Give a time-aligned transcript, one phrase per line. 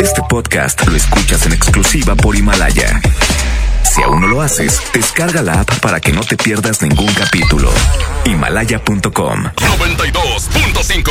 [0.00, 3.00] Este podcast lo escuchas en exclusiva por Himalaya.
[3.98, 7.68] Si aún no lo haces, descarga la app para que no te pierdas ningún capítulo.
[8.26, 11.10] Himalaya.com 92.5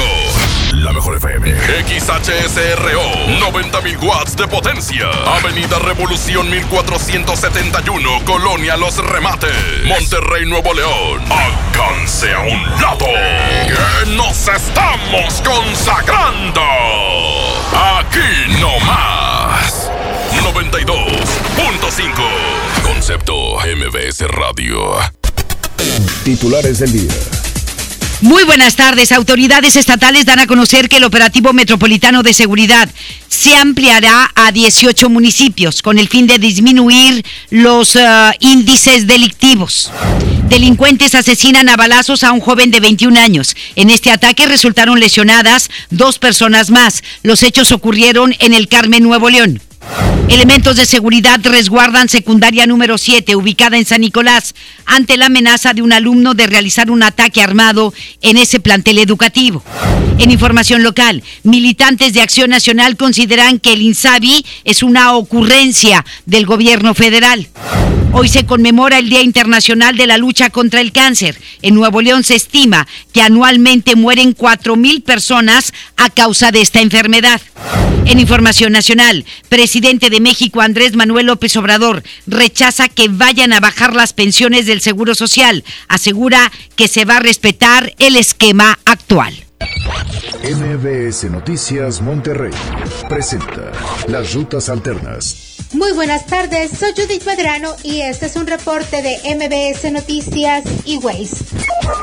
[0.72, 1.52] La mejor FM.
[1.52, 3.02] XHSRO.
[3.42, 5.10] 90.000 watts de potencia.
[5.36, 8.24] Avenida Revolución 1471.
[8.24, 9.84] Colonia Los Remates.
[9.86, 11.26] Monterrey, Nuevo León.
[11.30, 13.06] Alcance a un lado.
[13.68, 16.62] Que nos estamos consagrando.
[17.74, 19.17] Aquí no más.
[20.54, 22.14] 92.5
[22.82, 24.96] Concepto MBS Radio.
[26.24, 27.12] Titulares del día.
[28.22, 29.12] Muy buenas tardes.
[29.12, 32.90] Autoridades estatales dan a conocer que el operativo metropolitano de seguridad
[33.28, 39.92] se ampliará a 18 municipios con el fin de disminuir los uh, índices delictivos.
[40.48, 43.54] Delincuentes asesinan a balazos a un joven de 21 años.
[43.76, 47.04] En este ataque resultaron lesionadas dos personas más.
[47.22, 49.60] Los hechos ocurrieron en el Carmen, Nuevo León.
[50.30, 55.82] Elementos de seguridad resguardan secundaria número 7, ubicada en San Nicolás, ante la amenaza de
[55.82, 59.64] un alumno de realizar un ataque armado en ese plantel educativo.
[60.20, 66.46] En información local, militantes de Acción Nacional consideran que el INSABI es una ocurrencia del
[66.46, 67.48] gobierno federal.
[68.20, 71.40] Hoy se conmemora el Día Internacional de la Lucha contra el Cáncer.
[71.62, 77.40] En Nuevo León se estima que anualmente mueren 4.000 personas a causa de esta enfermedad.
[78.06, 83.94] En información nacional, presidente de México Andrés Manuel López Obrador rechaza que vayan a bajar
[83.94, 85.64] las pensiones del Seguro Social.
[85.88, 89.36] Asegura que se va a respetar el esquema actual.
[90.44, 92.54] MBS Noticias Monterrey
[93.08, 93.72] presenta
[94.08, 95.47] Las Rutas Alternas.
[95.74, 100.98] Muy buenas tardes, soy Judith Medrano y este es un reporte de MBS Noticias y
[100.98, 101.44] Waze.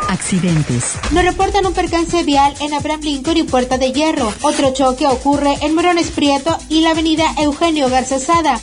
[0.08, 0.92] Accidentes.
[1.12, 4.32] Nos reportan un percance vial en Abraham Lincoln y Puerta de Hierro.
[4.42, 8.60] Otro choque ocurre en Morones Prieto y la avenida Eugenio Garcesada.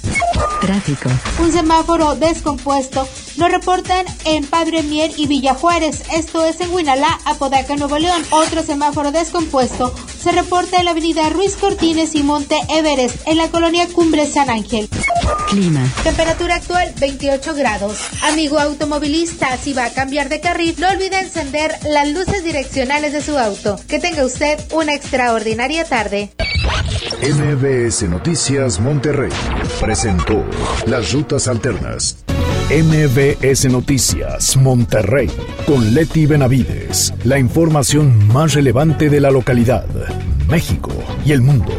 [0.62, 1.10] Tráfico.
[1.40, 3.08] Un semáforo descompuesto
[3.38, 6.04] nos reportan en Padre Mier y Villa Juárez.
[6.14, 8.24] Esto es en Huinalá, Apodaca, Nuevo León.
[8.30, 13.50] Otro semáforo descompuesto se reporta en la avenida Ruiz Cortines y Monte Everest, en la
[13.50, 14.88] colonia Cumbre San Ángel.
[15.50, 15.82] Clima.
[16.04, 17.98] Temperatura actual 28 grados.
[18.24, 23.22] Amigo automovilista, si va a cambiar de carril, no olvide encender las luces direccionales de
[23.22, 23.80] su auto.
[23.88, 26.32] Que tenga usted una extraordinaria tarde.
[27.22, 29.32] MBS Noticias Monterrey
[29.80, 30.46] presentó
[30.86, 32.18] Las Rutas Alternas.
[32.72, 35.30] MBS Noticias Monterrey
[35.68, 37.14] con Leti Benavides.
[37.26, 39.86] La información más relevante de la localidad,
[40.48, 40.94] México
[41.26, 41.74] y el mundo.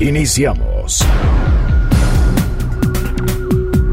[0.00, 1.06] Iniciamos.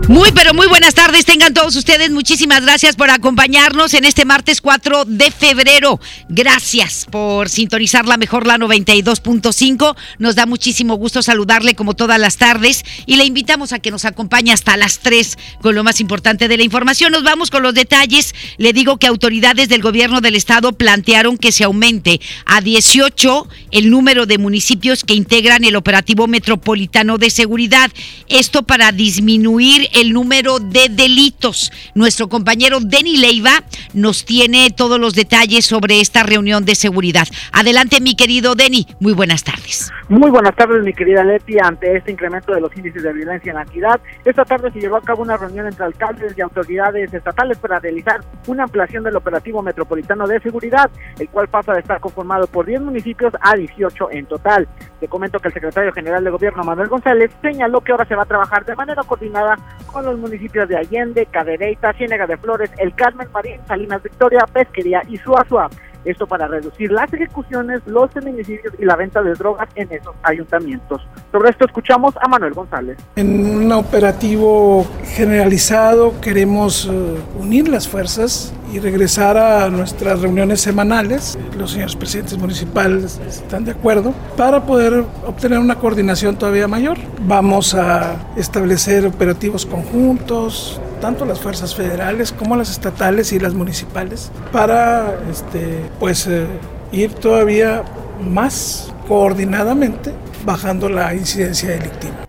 [0.07, 1.25] Muy, pero muy buenas tardes.
[1.25, 2.11] Tengan todos ustedes.
[2.11, 5.99] Muchísimas gracias por acompañarnos en este martes 4 de febrero.
[6.29, 9.97] Gracias por sintonizar la mejor, la 92.5.
[10.19, 14.05] Nos da muchísimo gusto saludarle como todas las tardes y le invitamos a que nos
[14.05, 17.11] acompañe hasta las 3 con lo más importante de la información.
[17.11, 18.33] Nos vamos con los detalles.
[18.57, 23.89] Le digo que autoridades del gobierno del estado plantearon que se aumente a 18 el
[23.89, 27.91] número de municipios que integran el operativo metropolitano de seguridad.
[28.29, 31.71] Esto para disminuir el número de delitos.
[31.95, 33.63] Nuestro compañero Denny Leiva
[33.93, 37.27] nos tiene todos los detalles sobre esta reunión de seguridad.
[37.51, 38.85] Adelante, mi querido Denny.
[38.99, 39.91] Muy buenas tardes.
[40.09, 41.57] Muy buenas tardes, mi querida Leti.
[41.59, 44.97] Ante este incremento de los índices de violencia en la entidad, esta tarde se llevó
[44.97, 49.61] a cabo una reunión entre alcaldes y autoridades estatales para realizar una ampliación del operativo
[49.61, 54.25] metropolitano de seguridad, el cual pasa de estar conformado por 10 municipios a 18 en
[54.27, 54.67] total.
[54.99, 58.23] Te comento que el secretario general de gobierno, Manuel González, señaló que ahora se va
[58.23, 59.57] a trabajar de manera coordinada
[59.87, 65.01] con los municipios de Allende, Cadereyta, Ciénega de Flores, El Carmen, Marín, Salinas Victoria, Pesquería
[65.07, 65.69] y Suazua.
[66.07, 71.05] Esto para reducir las ejecuciones, los feminicidios y la venta de drogas en esos ayuntamientos.
[71.33, 72.97] Sobre esto escuchamos a Manuel González.
[73.17, 81.37] En un operativo generalizado queremos uh, unir las fuerzas y regresar a nuestras reuniones semanales.
[81.57, 86.97] Los señores presidentes municipales están de acuerdo para poder obtener una coordinación todavía mayor.
[87.21, 94.31] Vamos a establecer operativos conjuntos, tanto las fuerzas federales como las estatales y las municipales,
[94.51, 96.45] para este, pues, eh,
[96.91, 97.83] ir todavía
[98.21, 100.11] más coordinadamente
[100.45, 102.27] bajando la incidencia delictiva.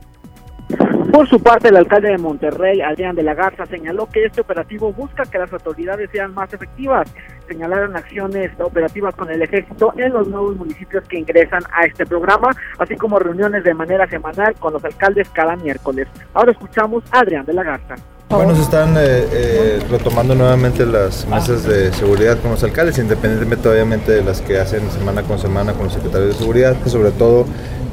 [1.12, 4.92] Por su parte, el alcalde de Monterrey, Adrián de la Garza, señaló que este operativo
[4.92, 7.12] busca que las autoridades sean más efectivas.
[7.48, 12.50] Señalaron acciones operativas con el ejército en los nuevos municipios que ingresan a este programa,
[12.78, 16.06] así como reuniones de manera semanal con los alcaldes cada miércoles.
[16.34, 17.96] Ahora escuchamos a Adrián de la Garza.
[18.30, 23.68] Bueno, se están eh, eh, retomando nuevamente las mesas de seguridad con los alcaldes, independientemente
[23.68, 27.46] obviamente de las que hacen semana con semana con los secretarios de seguridad, sobre todo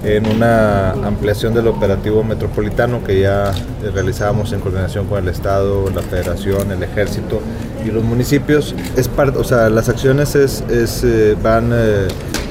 [0.06, 3.52] en una ampliación del operativo metropolitano que ya
[3.94, 7.42] realizábamos en coordinación con el Estado, la Federación, el Ejército
[7.86, 8.76] y los municipios.
[8.96, 12.08] Es parte, o sea, las acciones es, es, eh, van eh,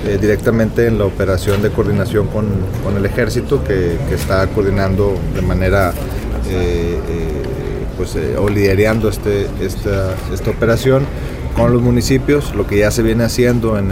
[0.07, 2.47] eh, directamente en la operación de coordinación con,
[2.83, 5.93] con el Ejército que, que, está coordinando de manera
[7.97, 11.05] pues, o liderando este, esta, esta operación
[11.57, 13.91] con los municipios, lo que ya se viene haciendo en,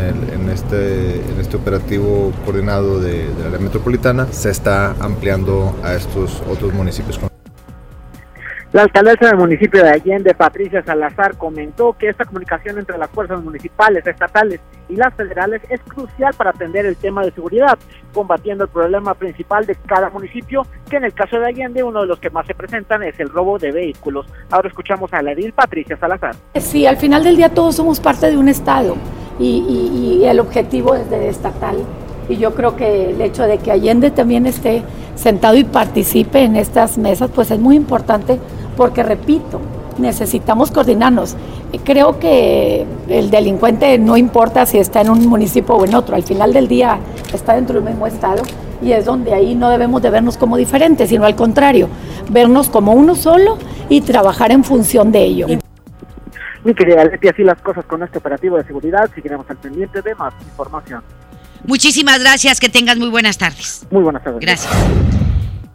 [0.53, 6.75] este, en este operativo coordinado de, de la metropolitana, se está ampliando a estos otros
[6.75, 7.21] municipios.
[8.73, 13.45] La alcaldesa del municipio de Allende, Patricia Salazar, comentó que esta comunicación entre las fuerzas
[13.45, 17.79] municipales, estatales y las federales es crucial para atender el tema de seguridad,
[18.15, 22.07] combatiendo el problema principal de cada municipio, que en el caso de Allende uno de
[22.07, 24.25] los que más se presentan es el robo de vehículos.
[24.51, 26.35] Ahora escuchamos a la edil Patricia Salazar.
[26.55, 28.97] Sí, al final del día todos somos parte de un Estado
[29.39, 31.77] y, y, y el objetivo es de estatal.
[32.29, 34.83] Y yo creo que el hecho de que Allende también esté
[35.15, 38.39] sentado y participe en estas mesas, pues es muy importante
[38.77, 39.61] porque repito,
[39.99, 41.37] necesitamos coordinarnos.
[41.85, 46.23] Creo que el delincuente no importa si está en un municipio o en otro, al
[46.23, 46.99] final del día
[47.33, 48.43] está dentro del mismo estado
[48.83, 51.89] y es donde ahí no debemos de vernos como diferentes, sino al contrario,
[52.31, 53.59] vernos como uno solo
[53.89, 55.47] y trabajar en función de ello.
[56.65, 60.15] Mi querida Leti, así las cosas con este operativo de seguridad, seguiremos al pendiente de
[60.15, 61.03] más información.
[61.65, 63.87] Muchísimas gracias, que tengas muy buenas tardes.
[63.91, 64.41] Muy buenas tardes.
[64.41, 64.73] Gracias.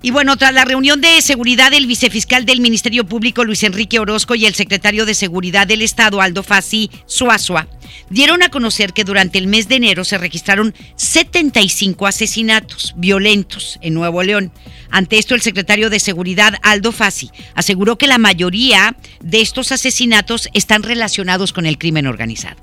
[0.02, 4.36] Y bueno, tras la reunión de seguridad, el vicefiscal del Ministerio Público, Luis Enrique Orozco,
[4.36, 7.68] y el secretario de Seguridad del Estado, Aldo Fassi Suazua,
[8.10, 13.96] dieron a conocer que durante el mes de enero se registraron 75 asesinatos violentos en
[13.96, 14.52] Nuevo León.
[14.92, 20.48] Ante esto, el secretario de Seguridad, Aldo Fassi, aseguró que la mayoría de estos asesinatos
[20.54, 22.58] están relacionados con el crimen organizado.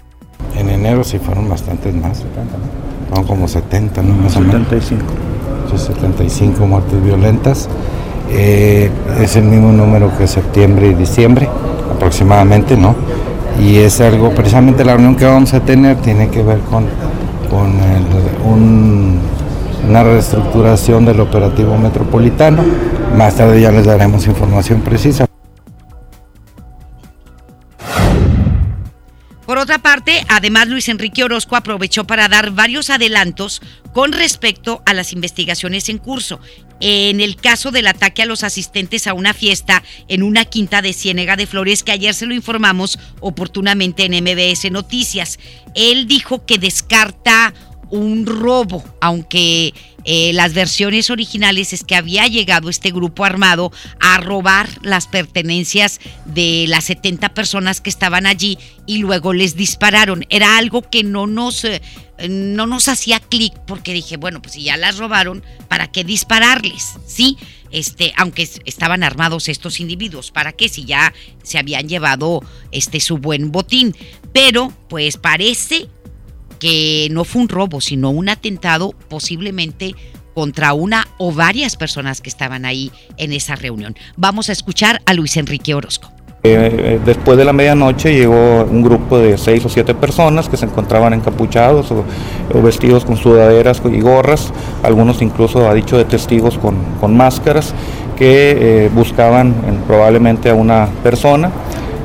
[0.54, 2.22] En enero sí fueron bastantes más,
[3.14, 4.14] fueron como 70, ¿no?
[4.14, 5.04] Más 75.
[5.76, 7.68] 75 muertes violentas.
[8.30, 8.90] Eh,
[9.20, 11.48] es el mismo número que septiembre y diciembre
[11.92, 12.94] aproximadamente, ¿no?
[13.60, 16.86] Y es algo, precisamente la reunión que vamos a tener tiene que ver con,
[17.50, 18.04] con el,
[18.48, 19.18] un,
[19.88, 22.62] una reestructuración del operativo metropolitano.
[23.16, 25.26] Más tarde ya les daremos información precisa.
[29.46, 33.60] Por otra parte, además Luis Enrique Orozco aprovechó para dar varios adelantos
[33.92, 36.40] con respecto a las investigaciones en curso.
[36.80, 40.92] En el caso del ataque a los asistentes a una fiesta en una quinta de
[40.92, 45.38] Ciénega de Flores, que ayer se lo informamos oportunamente en MBS Noticias,
[45.74, 47.52] él dijo que descarta
[47.90, 54.18] un robo, aunque eh, las versiones originales es que había llegado este grupo armado a
[54.18, 60.26] robar las pertenencias de las 70 personas que estaban allí y luego les dispararon.
[60.28, 61.80] Era algo que no nos, eh,
[62.28, 66.94] no nos hacía clic porque dije, bueno, pues si ya las robaron, ¿para qué dispararles?
[67.06, 67.38] Sí,
[67.70, 70.68] este, aunque estaban armados estos individuos, ¿para qué?
[70.68, 73.96] Si ya se habían llevado este su buen botín.
[74.32, 75.88] Pero, pues parece
[76.58, 79.94] que no fue un robo, sino un atentado posiblemente
[80.34, 83.96] contra una o varias personas que estaban ahí en esa reunión.
[84.16, 86.10] Vamos a escuchar a Luis Enrique Orozco.
[86.46, 90.66] Eh, después de la medianoche llegó un grupo de seis o siete personas que se
[90.66, 92.04] encontraban encapuchados o,
[92.62, 94.52] vestidos con sudaderas y gorras,
[94.82, 97.72] algunos incluso, ha dicho de testigos, con, con máscaras,
[98.18, 99.54] que eh, buscaban eh,
[99.86, 101.50] probablemente a una persona.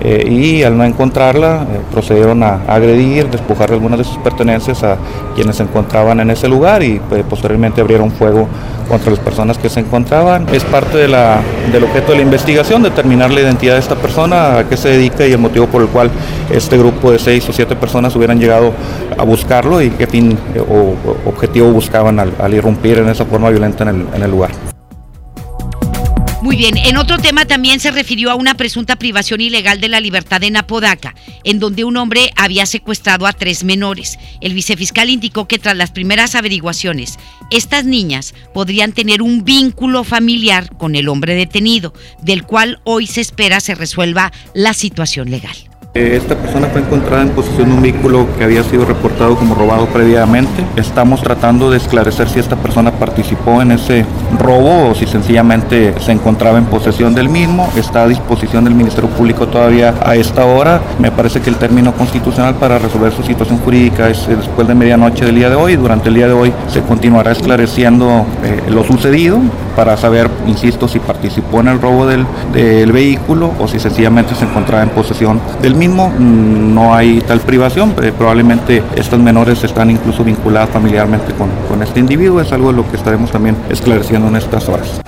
[0.01, 4.97] Eh, y al no encontrarla eh, procedieron a agredir, despojar algunas de sus pertenencias a
[5.35, 8.47] quienes se encontraban en ese lugar y pues, posteriormente abrieron fuego
[8.87, 10.47] contra las personas que se encontraban.
[10.53, 11.13] Es parte del
[11.83, 15.33] objeto de la investigación determinar la identidad de esta persona, a qué se dedica y
[15.33, 16.09] el motivo por el cual
[16.49, 18.71] este grupo de seis o siete personas hubieran llegado
[19.17, 20.95] a buscarlo y qué fin eh, o
[21.29, 24.68] objetivo buscaban al, irrumpir en esa forma violenta en el lugar.
[26.41, 29.99] Muy bien, en otro tema también se refirió a una presunta privación ilegal de la
[29.99, 34.17] libertad en Apodaca, en donde un hombre había secuestrado a tres menores.
[34.39, 37.19] El vicefiscal indicó que tras las primeras averiguaciones,
[37.51, 43.19] estas niñas podrían tener un vínculo familiar con el hombre detenido, del cual hoy se
[43.19, 45.68] espera se resuelva la situación legal.
[45.95, 49.87] Esta persona fue encontrada en posesión de un vehículo que había sido reportado como robado
[49.87, 50.63] previamente.
[50.75, 54.05] Estamos tratando de esclarecer si esta persona participó en ese
[54.37, 57.67] robo o si sencillamente se encontraba en posesión del mismo.
[57.75, 60.79] Está a disposición del Ministerio Público todavía a esta hora.
[60.99, 65.25] Me parece que el término constitucional para resolver su situación jurídica es después de medianoche
[65.25, 65.75] del día de hoy.
[65.75, 69.39] Durante el día de hoy se continuará esclareciendo eh, lo sucedido
[69.79, 74.43] para saber, insisto, si participó en el robo del, del vehículo o si sencillamente se
[74.43, 76.09] encontraba en posesión del mismo.
[76.09, 81.81] Mm, no hay tal privación, eh, probablemente estas menores están incluso vinculadas familiarmente con, con
[81.81, 84.99] este individuo, es algo de lo que estaremos también esclareciendo en estas horas.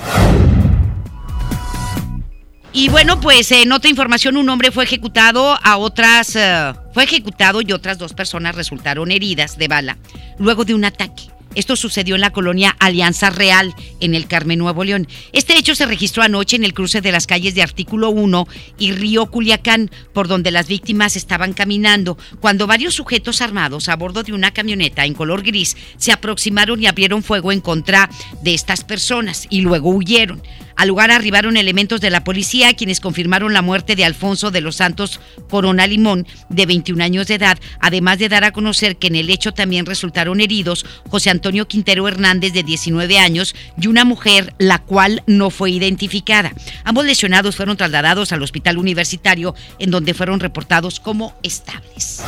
[2.71, 7.59] Y bueno, pues en otra información, un hombre fue ejecutado, a otras eh, fue ejecutado
[7.61, 9.97] y otras dos personas resultaron heridas de bala
[10.39, 11.23] luego de un ataque.
[11.53, 15.07] Esto sucedió en la colonia Alianza Real, en el Carmen Nuevo León.
[15.33, 18.93] Este hecho se registró anoche en el cruce de las calles de Artículo 1 y
[18.93, 24.33] Río Culiacán, por donde las víctimas estaban caminando, cuando varios sujetos armados a bordo de
[24.33, 28.09] una camioneta en color gris se aproximaron y abrieron fuego en contra
[28.41, 30.41] de estas personas y luego huyeron.
[30.81, 34.77] Al lugar arribaron elementos de la policía quienes confirmaron la muerte de Alfonso de los
[34.77, 39.15] Santos Corona Limón, de 21 años de edad, además de dar a conocer que en
[39.15, 44.55] el hecho también resultaron heridos José Antonio Quintero Hernández, de 19 años, y una mujer,
[44.57, 46.51] la cual no fue identificada.
[46.83, 52.23] Ambos lesionados fueron trasladados al hospital universitario, en donde fueron reportados como estables.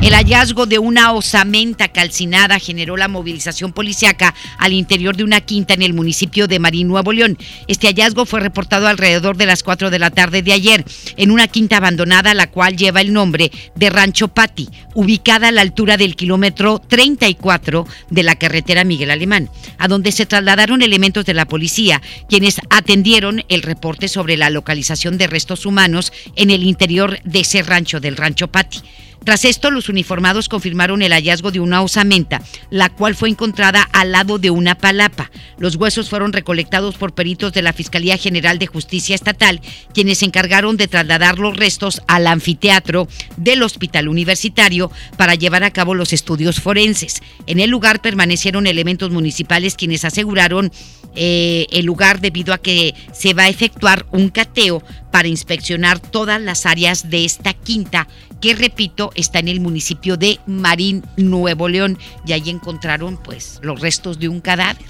[0.00, 5.74] El hallazgo de una osamenta calcinada generó la movilización policiaca al interior de una quinta
[5.74, 7.36] en el municipio de Marín, Nuevo León.
[7.66, 10.84] Este hallazgo fue reportado alrededor de las 4 de la tarde de ayer
[11.16, 15.62] en una quinta abandonada, la cual lleva el nombre de Rancho Pati, ubicada a la
[15.62, 19.48] altura del kilómetro 34 de la carretera Miguel Alemán,
[19.78, 25.16] a donde se trasladaron elementos de la policía, quienes atendieron el reporte sobre la localización
[25.16, 28.80] de restos humanos en el interior de ese rancho del Rancho Pati.
[29.26, 32.40] Tras esto, los uniformados confirmaron el hallazgo de una osamenta,
[32.70, 35.32] la cual fue encontrada al lado de una palapa.
[35.58, 39.60] Los huesos fueron recolectados por peritos de la Fiscalía General de Justicia Estatal,
[39.92, 45.72] quienes se encargaron de trasladar los restos al anfiteatro del Hospital Universitario para llevar a
[45.72, 47.20] cabo los estudios forenses.
[47.48, 50.70] En el lugar permanecieron elementos municipales quienes aseguraron
[51.16, 56.40] eh, el lugar debido a que se va a efectuar un cateo para inspeccionar todas
[56.40, 58.06] las áreas de esta quinta
[58.40, 63.80] que repito está en el municipio de Marín, Nuevo León y ahí encontraron pues los
[63.80, 64.84] restos de un cadáver.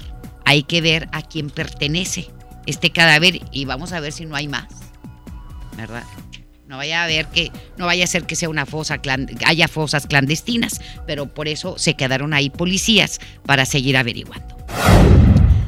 [0.45, 2.29] Hay que ver a quién pertenece
[2.65, 4.67] este cadáver y vamos a ver si no hay más.
[5.75, 6.03] ¿Verdad?
[6.67, 8.99] No vaya a ver que no vaya a ser que sea una fosa
[9.45, 14.57] haya fosas clandestinas, pero por eso se quedaron ahí policías para seguir averiguando.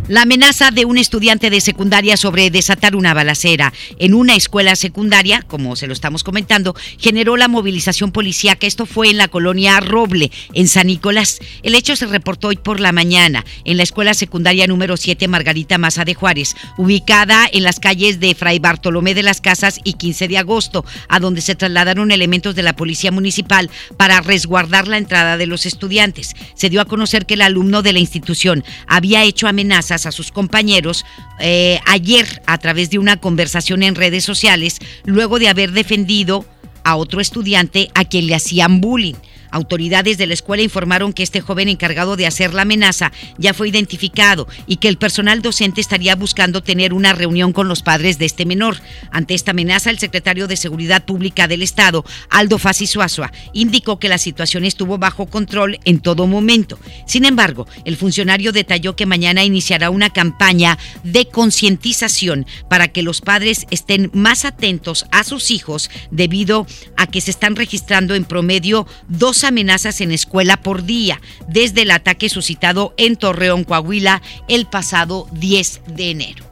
[0.10, 5.44] La amenaza de un estudiante de secundaria sobre desatar una balacera en una escuela secundaria,
[5.44, 8.66] como se lo estamos comentando, generó la movilización policíaca.
[8.66, 11.38] Esto fue en la colonia Roble, en San Nicolás.
[11.62, 15.78] El hecho se reportó hoy por la mañana en la escuela secundaria número 7 Margarita
[15.78, 20.28] Maza de Juárez, ubicada en las calles de Fray Bartolomé de las Casas y 15
[20.28, 25.38] de agosto, a donde se trasladaron elementos de la policía municipal para resguardar la entrada
[25.38, 26.34] de los estudiantes.
[26.56, 30.32] Se dio a conocer que el alumno de la institución había hecho amenazas a sus
[30.32, 31.06] compañeros
[31.40, 36.46] eh, ayer a través de una conversación en redes sociales, luego de haber defendido
[36.84, 39.16] a otro estudiante a quien le hacían bullying.
[39.52, 43.70] Autoridades de la escuela informaron que este joven encargado de hacer la amenaza ya fue
[43.70, 48.26] identificado y que el personal docente estaría buscando tener una reunión con los padres de
[48.26, 48.78] este menor.
[49.12, 54.10] Ante esta amenaza, el secretario de Seguridad Pública del Estado, Aldo Fassi Suazua, indicó que
[54.10, 56.80] la situación estuvo bajo control en todo momento.
[57.06, 63.22] Sin embargo, el funcionario detalló que mañana iniciará una campaña de concientización para que los
[63.22, 68.88] padres estén más atentos a sus hijos debido a que se están registrando en promedio
[69.08, 75.28] dos amenazas en escuela por día desde el ataque suscitado en Torreón, Coahuila, el pasado
[75.32, 76.49] 10 de enero.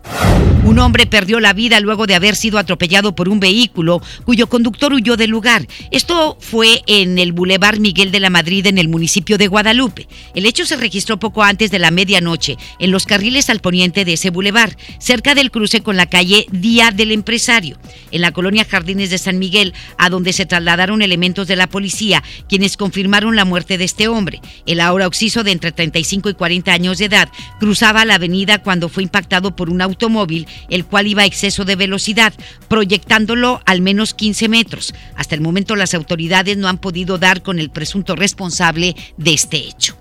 [0.67, 4.91] Un hombre perdió la vida luego de haber sido atropellado por un vehículo cuyo conductor
[4.91, 5.65] huyó del lugar.
[5.91, 10.09] Esto fue en el Boulevard Miguel de la Madrid en el municipio de Guadalupe.
[10.35, 14.13] El hecho se registró poco antes de la medianoche en los carriles al poniente de
[14.13, 17.79] ese bulevar, cerca del cruce con la calle Día del Empresario,
[18.11, 22.23] en la colonia Jardines de San Miguel, a donde se trasladaron elementos de la policía,
[22.49, 24.41] quienes confirmaron la muerte de este hombre.
[24.65, 28.89] El ahora occiso de entre 35 y 40 años de edad cruzaba la avenida cuando
[28.89, 32.33] fue impactado por un automóvil el cual iba a exceso de velocidad,
[32.67, 34.93] proyectándolo al menos 15 metros.
[35.15, 39.57] Hasta el momento las autoridades no han podido dar con el presunto responsable de este
[39.57, 39.97] hecho.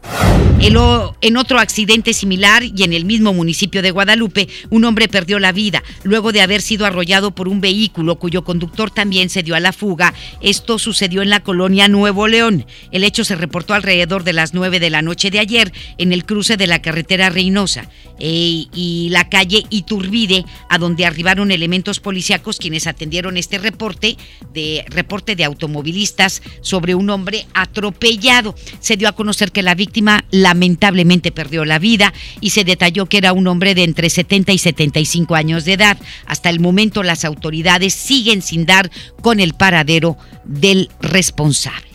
[0.59, 5.53] En otro accidente similar y en el mismo municipio de Guadalupe, un hombre perdió la
[5.53, 9.61] vida luego de haber sido arrollado por un vehículo cuyo conductor también se dio a
[9.61, 10.15] la fuga.
[10.41, 12.67] Esto sucedió en la colonia Nuevo León.
[12.91, 16.25] El hecho se reportó alrededor de las 9 de la noche de ayer en el
[16.25, 17.89] cruce de la carretera Reynosa
[18.19, 24.17] y la calle Iturbide a donde arribaron elementos policíacos quienes atendieron este reporte
[24.53, 28.57] de reporte de automovilistas sobre un hombre atropellado.
[28.81, 33.19] Se dio a conocer que la víctima lamentablemente perdió la vida y se detalló que
[33.19, 35.97] era un hombre de entre 70 y 75 años de edad.
[36.27, 38.91] Hasta el momento las autoridades siguen sin dar
[39.23, 41.87] con el paradero del responsable.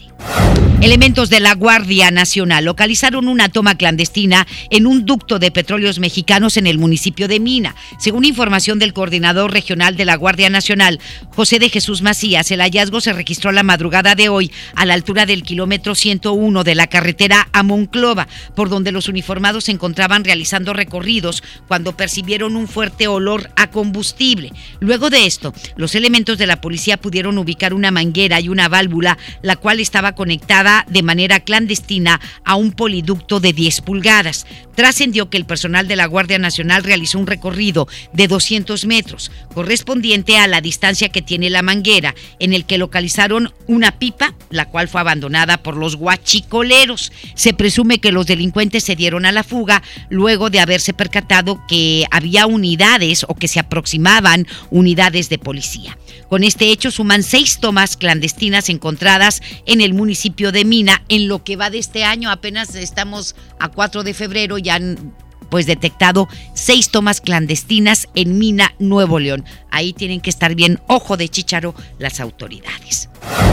[0.82, 6.58] Elementos de la Guardia Nacional localizaron una toma clandestina en un ducto de petróleos mexicanos
[6.58, 7.76] en el municipio de Mina.
[8.00, 11.00] Según información del coordinador regional de la Guardia Nacional,
[11.36, 15.28] José de Jesús Macías, el hallazgo se registró la madrugada de hoy a la altura
[15.28, 20.74] del kilómetro 101 de la carretera a Monclova, por donde los uniformados se encontraban realizando
[20.74, 24.52] recorridos cuando percibieron un fuerte olor a combustible.
[24.80, 29.20] Luego de esto, los elementos de la policía pudieron ubicar una manguera y una válvula,
[29.44, 34.46] la cual estaba conectada de manera clandestina a un poliducto de 10 pulgadas.
[34.76, 40.38] Trascendió que el personal de la Guardia Nacional realizó un recorrido de 200 metros, correspondiente
[40.38, 44.88] a la distancia que tiene la manguera, en el que localizaron una pipa, la cual
[44.88, 47.12] fue abandonada por los guachicoleros.
[47.36, 52.06] Se presume que los delincuentes se dieron a la fuga luego de haberse percatado que
[52.12, 55.98] había unidades o que se aproximaban unidades de policía.
[56.30, 61.44] Con este hecho suman seis tomas clandestinas encontradas en el municipio de Mina en lo
[61.44, 62.30] que va de este año.
[62.30, 65.14] Apenas estamos a 4 de febrero, ya han
[65.52, 69.44] pues detectado seis tomas clandestinas en Mina, Nuevo León.
[69.70, 73.10] Ahí tienen que estar bien ojo de chicharo las autoridades.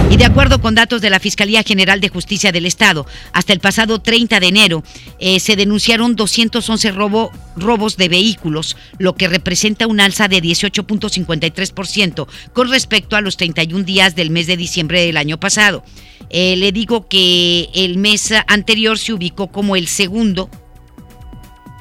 [0.09, 3.59] Y de acuerdo con datos de la Fiscalía General de Justicia del Estado, hasta el
[3.59, 4.85] pasado 30 de enero
[5.19, 12.29] eh, se denunciaron 211 robo, robos de vehículos, lo que representa un alza de 18.53%
[12.53, 15.83] con respecto a los 31 días del mes de diciembre del año pasado.
[16.31, 20.51] Eh, le digo que el mes anterior se ubicó como el segundo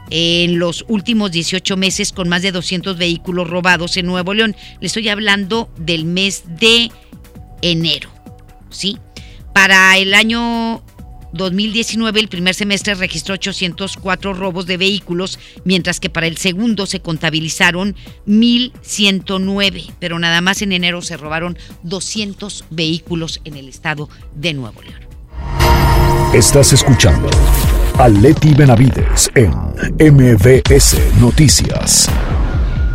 [0.09, 4.55] en los últimos 18 meses con más de 200 vehículos robados en Nuevo León.
[4.79, 6.91] Le estoy hablando del mes de
[7.61, 8.09] enero,
[8.69, 8.97] ¿sí?
[9.53, 10.81] Para el año
[11.33, 16.99] 2019, el primer semestre registró 804 robos de vehículos, mientras que para el segundo se
[16.99, 17.95] contabilizaron
[18.27, 24.81] 1.109, pero nada más en enero se robaron 200 vehículos en el estado de Nuevo
[24.81, 25.01] León.
[26.33, 27.29] Estás escuchando
[27.97, 29.51] a Leti Benavides en
[29.97, 32.09] MBS Noticias.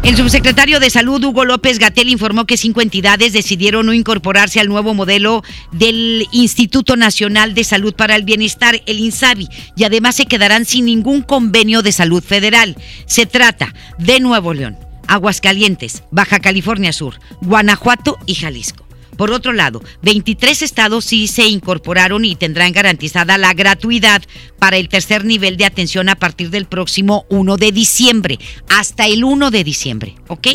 [0.03, 4.67] El subsecretario de Salud, Hugo López Gatel, informó que cinco entidades decidieron no incorporarse al
[4.67, 10.27] nuevo modelo del Instituto Nacional de Salud para el Bienestar, el INSABI, y además se
[10.27, 12.77] quedarán sin ningún convenio de salud federal.
[13.07, 18.82] Se trata de Nuevo León, Aguascalientes, Baja California Sur, Guanajuato y Jalisco.
[19.17, 24.23] Por otro lado, 23 estados sí se incorporaron y tendrán garantizada la gratuidad
[24.59, 29.25] para el tercer nivel de atención a partir del próximo 1 de diciembre, hasta el
[29.25, 30.49] 1 de diciembre, ¿ok?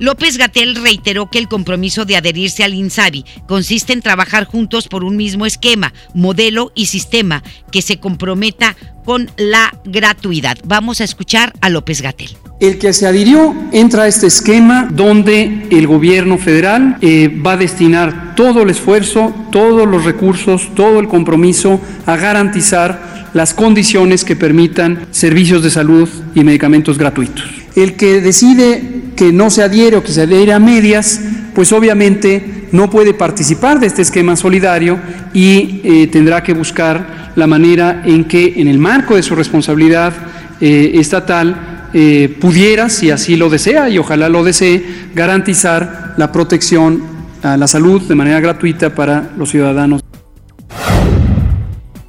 [0.00, 5.04] López Gatel reiteró que el compromiso de adherirse al INSABI consiste en trabajar juntos por
[5.04, 10.58] un mismo esquema, modelo y sistema que se comprometa con la gratuidad.
[10.64, 12.30] Vamos a escuchar a López Gatel.
[12.60, 17.56] El que se adhirió entra a este esquema donde el gobierno federal eh, va a
[17.56, 24.36] destinar todo el esfuerzo, todos los recursos, todo el compromiso a garantizar las condiciones que
[24.36, 27.44] permitan servicios de salud y medicamentos gratuitos.
[27.76, 28.82] El que decide
[29.16, 31.18] que no se adhiere o que se adhiere a medias,
[31.54, 35.00] pues obviamente no puede participar de este esquema solidario
[35.32, 40.12] y eh, tendrá que buscar la manera en que en el marco de su responsabilidad
[40.60, 47.02] eh, estatal eh, pudiera, si así lo desea y ojalá lo desee, garantizar la protección
[47.42, 50.02] a la salud de manera gratuita para los ciudadanos.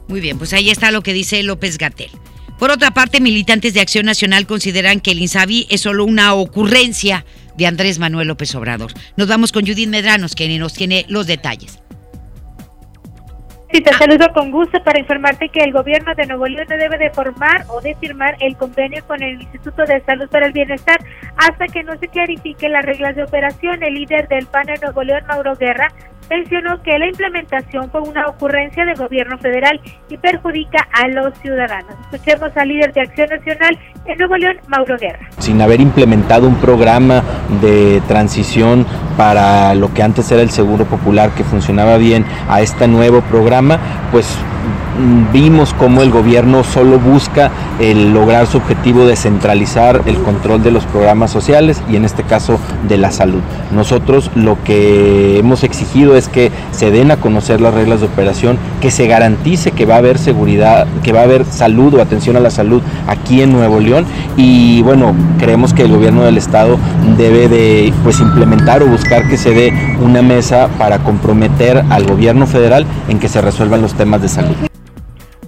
[0.08, 2.10] Muy bien, pues ahí está lo que dice López Gatel.
[2.60, 7.26] Por otra parte, militantes de Acción Nacional consideran que el INSABI es solo una ocurrencia
[7.58, 8.94] de Andrés Manuel López Obrador.
[9.17, 11.80] Nos vamos con Judith Medranos, que nos tiene los detalles.
[13.72, 16.98] Sí, te saludo con gusto para informarte que el gobierno de Nuevo León no debe
[16.98, 21.00] de formar o de firmar el convenio con el Instituto de Salud para el Bienestar
[21.38, 23.82] hasta que no se clarifique las reglas de operación.
[23.82, 25.88] El líder del PAN en Nuevo León, Mauro Guerra,
[26.32, 31.94] mencionó que la implementación fue una ocurrencia del gobierno federal y perjudica a los ciudadanos.
[32.10, 35.28] Escuchemos al líder de Acción Nacional en Nuevo León, Mauro Guerra.
[35.39, 37.22] Sin haber implementado un programa
[37.62, 38.86] de transición
[39.17, 43.78] para lo que antes era el Seguro Popular que funcionaba bien a este nuevo programa,
[44.12, 44.38] pues
[45.32, 50.86] vimos cómo el gobierno solo busca lograr su objetivo de centralizar el control de los
[50.86, 53.42] programas sociales y en este caso de la salud.
[53.72, 58.58] Nosotros lo que hemos exigido es que se den a conocer las reglas de operación,
[58.82, 62.36] que se garantice que va a haber seguridad, que va a haber salud o atención
[62.36, 64.06] a la salud aquí en Nuevo León
[64.38, 66.78] y bueno, creemos que el gobierno del estado
[67.18, 72.48] debe de pues implementar o buscar que se dé una mesa para comprometer al gobierno
[72.48, 74.71] federal en que se resuelvan los temas de salud.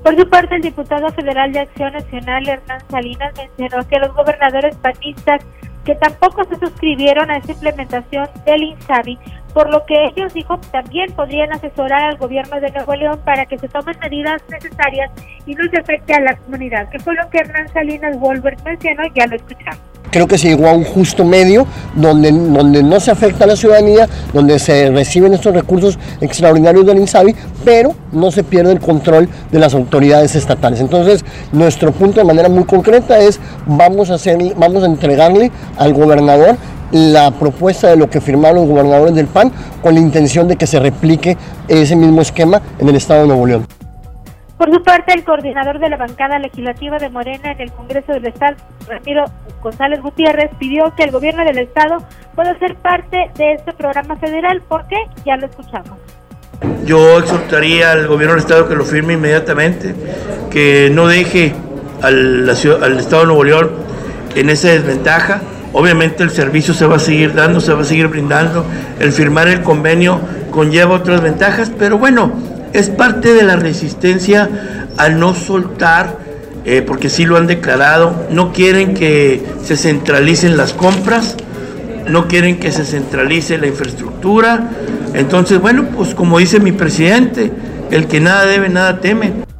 [0.04, 4.76] Por su parte, el diputado federal de Acción Nacional, Hernán Salinas, mencionó que los gobernadores
[4.76, 5.42] panistas
[5.86, 9.18] que tampoco se suscribieron a esta implementación del INSABI,
[9.54, 13.58] por lo que ellos dijo también podrían asesorar al gobierno de Nuevo León para que
[13.58, 15.12] se tomen medidas necesarias
[15.46, 19.04] y no se afecte a la comunidad, que fue lo que Hernán Salinas Wolbert mencionó,
[19.14, 23.10] ya lo escuchamos creo que se llegó a un justo medio donde, donde no se
[23.10, 28.44] afecta a la ciudadanía, donde se reciben estos recursos extraordinarios del INSABI, pero no se
[28.44, 30.80] pierde el control de las autoridades estatales.
[30.80, 35.94] Entonces, nuestro punto de manera muy concreta es vamos a, hacer, vamos a entregarle al
[35.94, 36.58] gobernador
[36.92, 40.68] la propuesta de lo que firmaron los gobernadores del PAN con la intención de que
[40.68, 43.83] se replique ese mismo esquema en el estado de Nuevo León.
[44.64, 48.28] Por su parte, el coordinador de la bancada legislativa de Morena en el Congreso del
[48.28, 48.56] Estado,
[48.88, 49.26] Ramiro
[49.62, 51.98] González Gutiérrez, pidió que el gobierno del Estado
[52.34, 54.96] pueda ser parte de este programa federal porque
[55.26, 56.00] ya lo escuchamos.
[56.86, 59.94] Yo exhortaría al gobierno del Estado que lo firme inmediatamente,
[60.50, 61.54] que no deje
[62.02, 63.72] al, al Estado de Nuevo León
[64.34, 65.42] en esa desventaja.
[65.74, 68.66] Obviamente el servicio se va a seguir dando, se va a seguir brindando.
[68.98, 70.22] El firmar el convenio
[70.52, 72.32] conlleva otras ventajas, pero bueno,
[72.74, 74.50] es parte de la resistencia
[74.98, 76.18] al no soltar,
[76.66, 81.36] eh, porque sí lo han declarado, no quieren que se centralicen las compras,
[82.08, 84.70] no quieren que se centralice la infraestructura.
[85.14, 87.52] Entonces, bueno, pues como dice mi presidente,
[87.92, 89.53] el que nada debe, nada teme.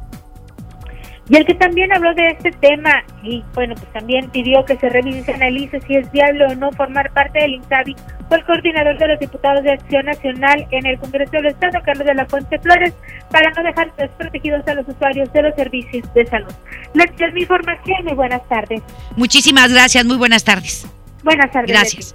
[1.28, 4.90] Y el que también habló de este tema y bueno, pues también pidió que se
[4.90, 7.96] revise y se analice si es viable o no formar parte del INSABI
[8.28, 12.06] fue el coordinador de los diputados de Acción Nacional en el Congreso del Estado, Carlos
[12.06, 12.94] de la Fuente Flores,
[13.30, 16.52] para no dejar desprotegidos a los usuarios de los servicios de salud.
[16.94, 18.82] Les mi información y buenas tardes.
[19.16, 20.86] Muchísimas gracias, muy buenas tardes.
[21.24, 21.70] Buenas tardes.
[21.70, 22.14] Gracias.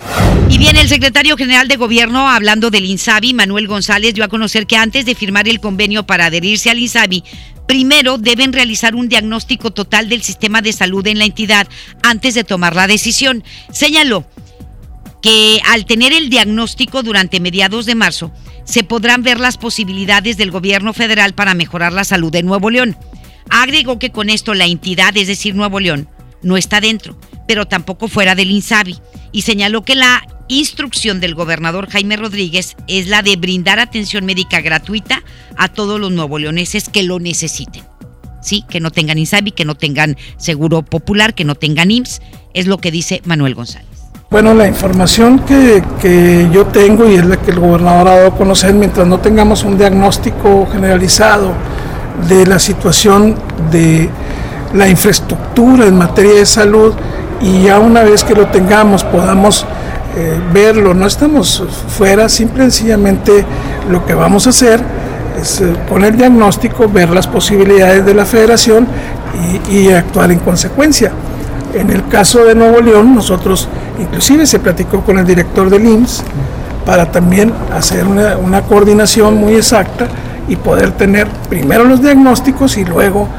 [0.49, 4.67] Y bien, el secretario general de Gobierno, hablando del INSABI, Manuel González, dio a conocer
[4.67, 7.23] que antes de firmar el convenio para adherirse al INSABI,
[7.67, 11.67] primero deben realizar un diagnóstico total del sistema de salud en la entidad
[12.03, 13.43] antes de tomar la decisión.
[13.71, 14.25] Señaló
[15.21, 18.31] que al tener el diagnóstico durante mediados de marzo,
[18.63, 22.95] se podrán ver las posibilidades del gobierno federal para mejorar la salud de Nuevo León.
[23.49, 26.07] Agregó que con esto la entidad, es decir, Nuevo León,
[26.41, 28.97] no está dentro, pero tampoco fuera del INSABI,
[29.31, 34.61] y señaló que la instrucción del gobernador Jaime Rodríguez es la de brindar atención médica
[34.61, 35.23] gratuita
[35.55, 37.83] a todos los nuevo leoneses que lo necesiten.
[38.41, 42.21] Sí, que no tengan INSABI, que no tengan seguro popular, que no tengan IMSS,
[42.53, 43.87] es lo que dice Manuel González.
[44.31, 48.27] Bueno, la información que, que, yo tengo y es la que el gobernador ha dado
[48.27, 51.53] a conocer, mientras no tengamos un diagnóstico generalizado
[52.27, 53.35] de la situación
[53.71, 54.09] de
[54.73, 56.93] la infraestructura en materia de salud
[57.41, 59.65] y ya una vez que lo tengamos podamos
[60.15, 63.45] eh, verlo, no estamos fuera, simple y sencillamente
[63.89, 64.81] lo que vamos a hacer
[65.39, 68.87] es eh, con el diagnóstico ver las posibilidades de la federación
[69.69, 71.11] y, actuar en consecuencia.
[71.73, 76.23] En el caso de Nuevo León, nosotros inclusive se platicó con el director del IMSS
[76.85, 80.07] para también hacer una, una coordinación muy exacta
[80.47, 83.29] y poder tener primero los diagnósticos y luego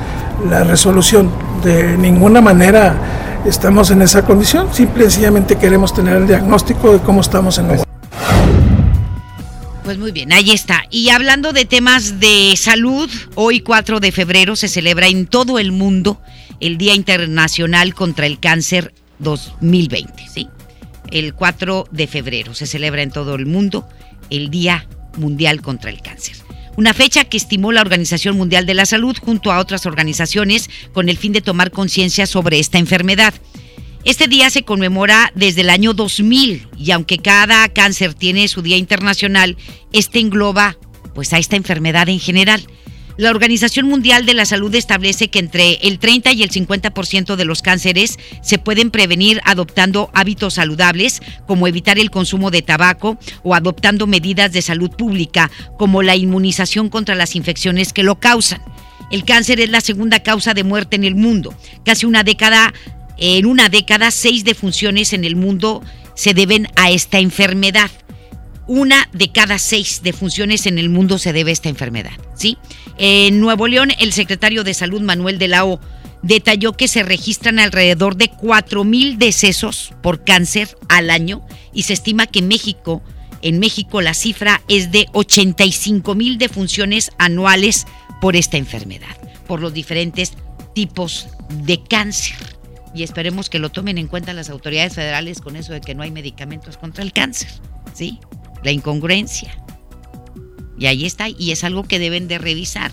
[0.48, 1.30] la resolución.
[1.62, 6.98] De ninguna manera estamos en esa condición, simple y sencillamente queremos tener el diagnóstico de
[7.00, 7.84] cómo estamos en Nuevo
[9.90, 10.84] pues muy bien, ahí está.
[10.88, 15.72] Y hablando de temas de salud, hoy 4 de febrero se celebra en todo el
[15.72, 16.20] mundo
[16.60, 20.48] el Día Internacional contra el Cáncer 2020, ¿sí?
[21.10, 23.88] El 4 de febrero se celebra en todo el mundo
[24.30, 26.36] el Día Mundial contra el Cáncer
[26.76, 31.08] una fecha que estimó la Organización Mundial de la Salud junto a otras organizaciones con
[31.08, 33.34] el fin de tomar conciencia sobre esta enfermedad.
[34.04, 38.78] Este día se conmemora desde el año 2000 y aunque cada cáncer tiene su día
[38.78, 39.56] internacional,
[39.92, 40.78] este engloba
[41.14, 42.66] pues a esta enfermedad en general.
[43.20, 47.44] La Organización Mundial de la Salud establece que entre el 30 y el 50% de
[47.44, 53.54] los cánceres se pueden prevenir adoptando hábitos saludables, como evitar el consumo de tabaco o
[53.54, 58.62] adoptando medidas de salud pública, como la inmunización contra las infecciones que lo causan.
[59.10, 61.54] El cáncer es la segunda causa de muerte en el mundo.
[61.84, 62.72] Casi una década,
[63.18, 65.82] en una década, seis defunciones en el mundo
[66.14, 67.90] se deben a esta enfermedad
[68.70, 72.12] una de cada seis defunciones en el mundo se debe a esta enfermedad.
[72.36, 72.56] ¿sí?
[72.98, 75.80] En Nuevo León, el secretario de Salud, Manuel de la O,
[76.22, 82.28] detalló que se registran alrededor de 4.000 decesos por cáncer al año y se estima
[82.28, 83.02] que México,
[83.42, 87.88] en México la cifra es de 85 mil defunciones anuales
[88.20, 89.16] por esta enfermedad,
[89.48, 90.34] por los diferentes
[90.76, 91.26] tipos
[91.64, 92.36] de cáncer.
[92.94, 96.04] Y esperemos que lo tomen en cuenta las autoridades federales con eso de que no
[96.04, 97.48] hay medicamentos contra el cáncer.
[97.94, 98.20] ¿Sí?
[98.62, 99.56] La incongruencia.
[100.78, 102.92] Y ahí está, y es algo que deben de revisar.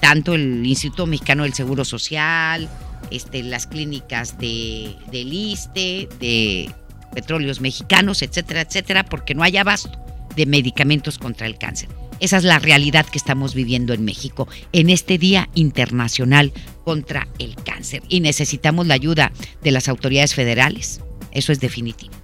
[0.00, 2.68] tanto el Instituto Mexicano del Seguro Social,
[3.10, 6.70] este, las clínicas de, del ISTE, de
[7.14, 9.98] petróleos mexicanos, etcétera, etcétera, porque no hay abasto
[10.36, 11.88] de medicamentos contra el cáncer.
[12.20, 16.52] Esa es la realidad que estamos viviendo en México en este Día Internacional
[16.84, 18.02] contra el Cáncer.
[18.08, 21.00] Y necesitamos la ayuda de las autoridades federales.
[21.32, 22.14] Eso es definitivo.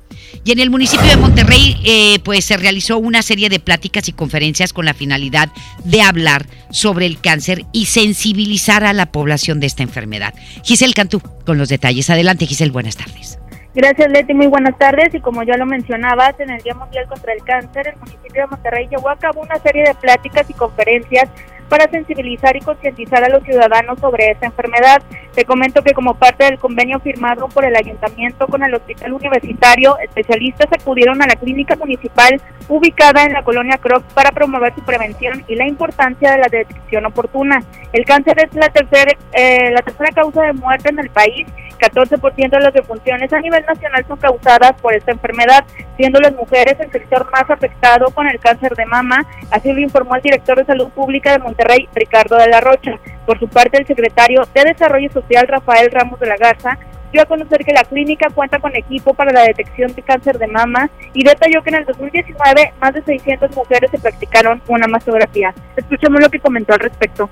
[0.44, 4.12] Y en el municipio de Monterrey, eh, pues se realizó una serie de pláticas y
[4.12, 5.50] conferencias con la finalidad
[5.84, 10.34] de hablar sobre el cáncer y sensibilizar a la población de esta enfermedad.
[10.64, 12.10] Giselle Cantú, con los detalles.
[12.10, 13.38] Adelante, Giselle, buenas tardes.
[13.74, 14.34] Gracias, Leti.
[14.34, 15.14] Muy buenas tardes.
[15.14, 18.46] Y como ya lo mencionabas, en el Día Mundial contra el Cáncer, el municipio de
[18.48, 21.28] Monterrey llevó a cabo una serie de pláticas y conferencias
[21.70, 25.00] para sensibilizar y concientizar a los ciudadanos sobre esta enfermedad.
[25.34, 29.96] Te comento que como parte del convenio firmado por el ayuntamiento con el hospital universitario,
[30.00, 35.44] especialistas acudieron a la clínica municipal ubicada en la colonia Croc para promover su prevención
[35.46, 37.62] y la importancia de la detección oportuna.
[37.92, 41.46] El cáncer es la tercera, eh, la tercera causa de muerte en el país
[41.80, 45.64] 14% de las defunciones a nivel nacional son causadas por esta enfermedad,
[45.96, 50.16] siendo las mujeres el sector más afectado con el cáncer de mama, así lo informó
[50.16, 51.59] el director de Salud Pública de Monterrey,
[51.94, 52.98] Ricardo de la Rocha.
[53.26, 56.78] Por su parte, el secretario de Desarrollo Social, Rafael Ramos de la Garza,
[57.12, 60.46] dio a conocer que la clínica cuenta con equipo para la detección de cáncer de
[60.46, 65.52] mama y detalló que en el 2019 más de 600 mujeres se practicaron una mastografía.
[65.76, 67.28] Escuchemos lo que comentó al respecto.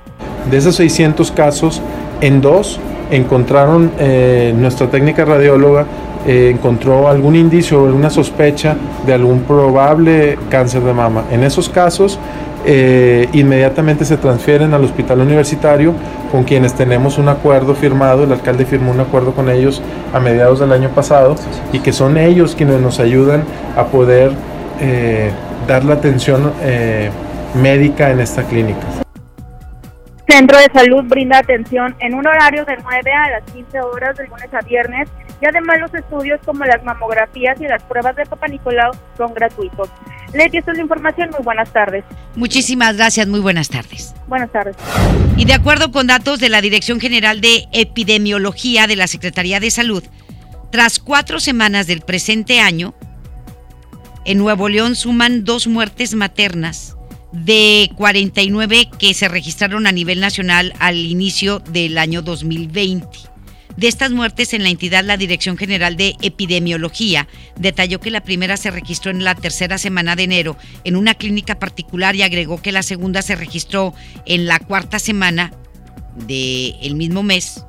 [0.50, 1.82] De esos 600 casos,
[2.20, 5.86] en dos encontraron, eh, nuestra técnica radióloga
[6.26, 8.76] eh, encontró algún indicio o alguna sospecha
[9.06, 11.24] de algún probable cáncer de mama.
[11.30, 12.18] En esos casos,
[12.66, 15.94] eh, inmediatamente se transfieren al hospital universitario
[16.30, 19.80] con quienes tenemos un acuerdo firmado, el alcalde firmó un acuerdo con ellos
[20.12, 21.36] a mediados del año pasado
[21.72, 23.44] y que son ellos quienes nos ayudan
[23.76, 24.32] a poder
[25.66, 26.52] dar la atención
[27.54, 29.07] médica en esta clínica.
[30.28, 34.26] Centro de Salud brinda atención en un horario de 9 a las 15 horas de
[34.26, 35.08] lunes a viernes
[35.40, 39.88] y además los estudios como las mamografías y las pruebas de Papa Nicolau son gratuitos.
[40.34, 41.30] Leti, esta es la información.
[41.30, 42.04] Muy buenas tardes.
[42.36, 43.26] Muchísimas gracias.
[43.26, 44.14] Muy buenas tardes.
[44.26, 44.76] Buenas tardes.
[45.38, 49.70] Y de acuerdo con datos de la Dirección General de Epidemiología de la Secretaría de
[49.70, 50.04] Salud,
[50.70, 52.92] tras cuatro semanas del presente año,
[54.26, 56.97] en Nuevo León suman dos muertes maternas
[57.32, 63.06] de 49 que se registraron a nivel nacional al inicio del año 2020.
[63.76, 68.56] De estas muertes en la entidad, la Dirección General de Epidemiología detalló que la primera
[68.56, 72.72] se registró en la tercera semana de enero en una clínica particular y agregó que
[72.72, 73.94] la segunda se registró
[74.26, 75.52] en la cuarta semana
[76.26, 77.64] del mismo mes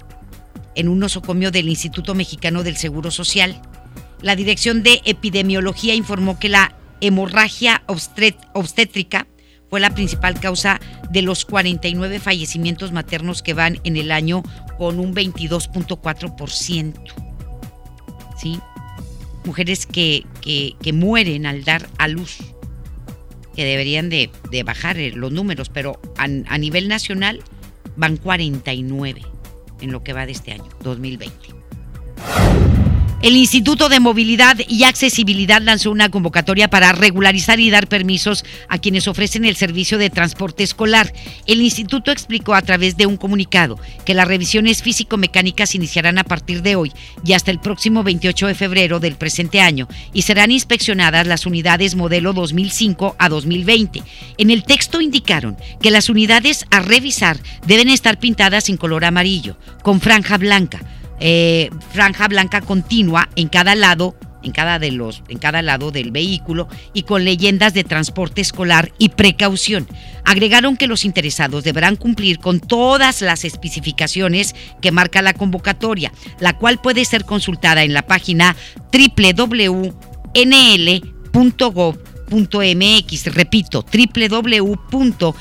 [0.73, 3.61] en un nosocomio del Instituto Mexicano del Seguro Social.
[4.23, 9.27] La Dirección de Epidemiología informó que la hemorragia obstétrica
[9.69, 10.79] fue la principal causa
[11.11, 14.43] de los 49 fallecimientos maternos que van en el año
[14.77, 16.93] con un 22.4%.
[18.37, 18.59] ¿Sí?
[19.45, 22.37] Mujeres que, que, mueren al dar a luz,
[23.55, 24.29] que deberían de,
[24.65, 27.41] bajar eh, los números, pero a nivel nacional
[27.95, 29.21] van 49
[29.81, 32.68] en lo que va de este año, 2020.
[33.21, 38.77] El Instituto de Movilidad y Accesibilidad lanzó una convocatoria para regularizar y dar permisos a
[38.77, 41.11] quienes ofrecen el servicio de transporte escolar.
[41.45, 46.61] El instituto explicó a través de un comunicado que las revisiones físico-mecánicas iniciarán a partir
[46.61, 46.93] de hoy
[47.25, 51.95] y hasta el próximo 28 de febrero del presente año y serán inspeccionadas las unidades
[51.95, 54.01] modelo 2005 a 2020.
[54.37, 59.57] En el texto indicaron que las unidades a revisar deben estar pintadas en color amarillo,
[59.83, 60.79] con franja blanca
[61.19, 66.11] eh, franja blanca continua en cada lado en cada, de los, en cada lado del
[66.11, 69.87] vehículo y con leyendas de transporte escolar y precaución.
[70.25, 76.57] Agregaron que los interesados deberán cumplir con todas las especificaciones que marca la convocatoria, la
[76.57, 78.55] cual puede ser consultada en la página
[78.93, 79.93] www.nl.gov
[82.29, 85.31] mx repito, www.nl.gov.mx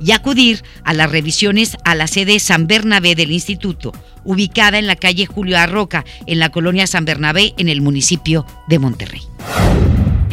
[0.00, 3.92] y acudir a las revisiones a la sede San Bernabé del instituto,
[4.24, 8.78] ubicada en la calle Julio Arroca, en la colonia San Bernabé, en el municipio de
[8.78, 9.22] Monterrey.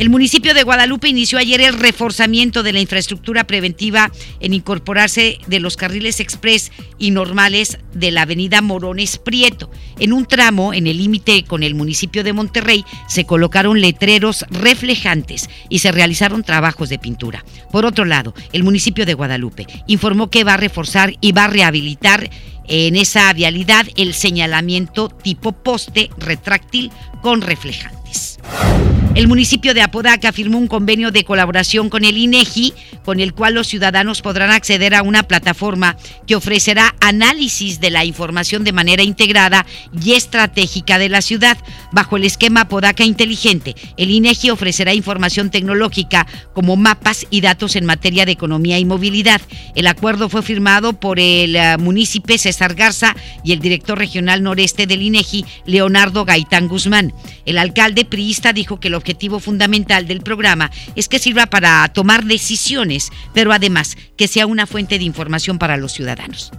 [0.01, 5.59] El municipio de Guadalupe inició ayer el reforzamiento de la infraestructura preventiva en incorporarse de
[5.59, 9.69] los carriles express y normales de la avenida Morones Prieto.
[9.99, 15.47] En un tramo, en el límite con el municipio de Monterrey, se colocaron letreros reflejantes
[15.69, 17.45] y se realizaron trabajos de pintura.
[17.71, 21.49] Por otro lado, el municipio de Guadalupe informó que va a reforzar y va a
[21.49, 22.27] rehabilitar
[22.67, 26.89] en esa vialidad el señalamiento tipo poste retráctil
[27.21, 28.39] con reflejantes.
[29.13, 32.73] El municipio de Apodaca firmó un convenio de colaboración con el INEGI,
[33.03, 38.05] con el cual los ciudadanos podrán acceder a una plataforma que ofrecerá análisis de la
[38.05, 39.65] información de manera integrada
[40.01, 41.57] y estratégica de la ciudad.
[41.91, 47.85] Bajo el esquema Apodaca Inteligente, el INEGI ofrecerá información tecnológica como mapas y datos en
[47.85, 49.41] materia de economía y movilidad.
[49.75, 54.87] El acuerdo fue firmado por el uh, municipio César Garza y el director regional noreste
[54.87, 57.13] del INEGI, Leonardo Gaitán Guzmán.
[57.45, 58.05] El alcalde
[58.53, 63.97] dijo que lo objetivo fundamental del programa es que sirva para tomar decisiones, pero además
[64.17, 66.51] que sea una fuente de información para los ciudadanos.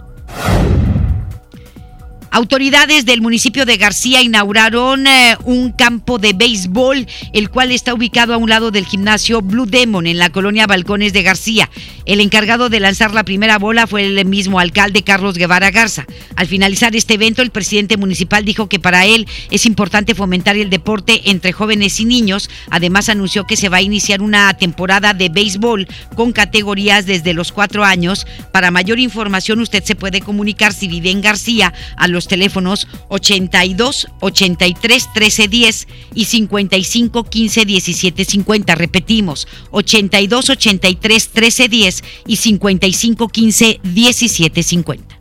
[2.33, 8.33] Autoridades del municipio de García inauguraron eh, un campo de béisbol, el cual está ubicado
[8.33, 11.69] a un lado del gimnasio Blue Demon en la colonia Balcones de García.
[12.07, 16.07] El encargado de lanzar la primera bola fue el mismo alcalde Carlos Guevara Garza.
[16.35, 20.71] Al finalizar este evento, el presidente municipal dijo que para él es importante fomentar el
[20.71, 22.49] deporte entre jóvenes y niños.
[22.71, 27.51] Además, anunció que se va a iniciar una temporada de béisbol con categorías desde los
[27.51, 28.25] cuatro años.
[28.51, 34.07] Para mayor información, usted se puede comunicar si vive en García a los teléfonos 82
[34.19, 38.75] 83 13 10 y 55 15 17 50.
[38.75, 45.17] Repetimos, 82 83 13 10 y 55 15 17 50.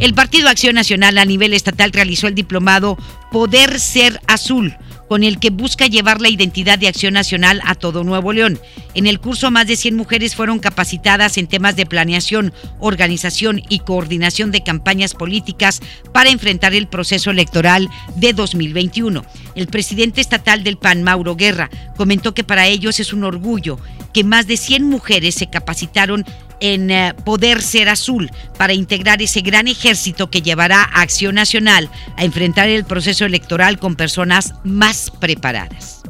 [0.00, 2.98] El Partido Acción Nacional a nivel estatal realizó el diplomado
[3.30, 4.74] Poder Ser Azul
[5.08, 8.58] con el que busca llevar la identidad de Acción Nacional a todo Nuevo León.
[8.94, 13.80] En el curso, más de 100 mujeres fueron capacitadas en temas de planeación, organización y
[13.80, 15.80] coordinación de campañas políticas
[16.12, 19.24] para enfrentar el proceso electoral de 2021.
[19.54, 23.78] El presidente estatal del PAN, Mauro Guerra, comentó que para ellos es un orgullo
[24.12, 26.24] que más de 100 mujeres se capacitaron
[26.60, 31.90] en eh, Poder Ser Azul para integrar ese gran ejército que llevará a Acción Nacional
[32.16, 36.02] a enfrentar el proceso electoral con personas más preparadas.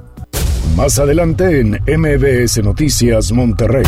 [0.76, 3.84] Más adelante en MBS Noticias Monterrey.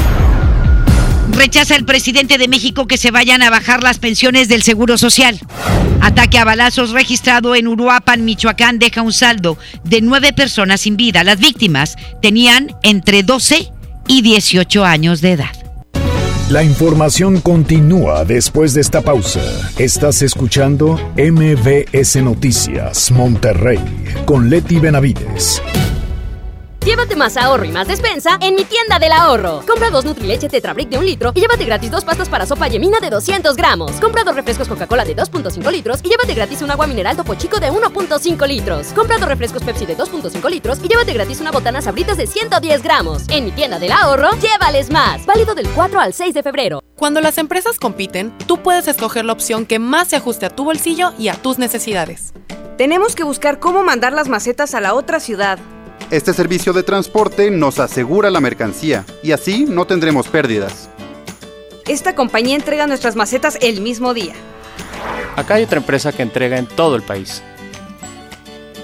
[1.33, 5.40] Rechaza el presidente de México que se vayan a bajar las pensiones del Seguro Social.
[6.00, 11.24] Ataque a balazos registrado en Uruapan, Michoacán, deja un saldo de nueve personas sin vida.
[11.24, 13.72] Las víctimas tenían entre 12
[14.06, 15.54] y 18 años de edad.
[16.50, 19.40] La información continúa después de esta pausa.
[19.78, 23.80] Estás escuchando MBS Noticias Monterrey
[24.26, 25.62] con Leti Benavides.
[26.85, 29.62] Llévate más ahorro y más despensa en mi tienda del ahorro.
[29.66, 33.01] Compra dos Nutrileche Tetrabric de un litro y llévate gratis dos pastas para sopa yemina
[33.01, 33.92] de 200 gramos.
[33.92, 37.59] Compra dos refrescos Coca-Cola de 2.5 litros y llévate gratis un agua mineral Topo Chico
[37.59, 38.88] de 1.5 litros.
[38.88, 42.83] Compra dos refrescos Pepsi de 2.5 litros y llévate gratis una botana Sabritas de 110
[42.83, 43.23] gramos.
[43.31, 45.25] En mi tienda del ahorro, llévales más.
[45.25, 46.83] Válido del 4 al 6 de febrero.
[46.97, 50.64] Cuando las empresas compiten, tú puedes escoger la opción que más se ajuste a tu
[50.64, 52.35] bolsillo y a tus necesidades.
[52.77, 55.59] Tenemos que buscar cómo mandar las macetas a la otra ciudad.
[56.14, 60.88] Este servicio de transporte nos asegura la mercancía y así no tendremos pérdidas.
[61.88, 64.35] Esta compañía entrega nuestras macetas el mismo día.
[65.35, 67.42] Acá hay otra empresa que entrega en todo el país.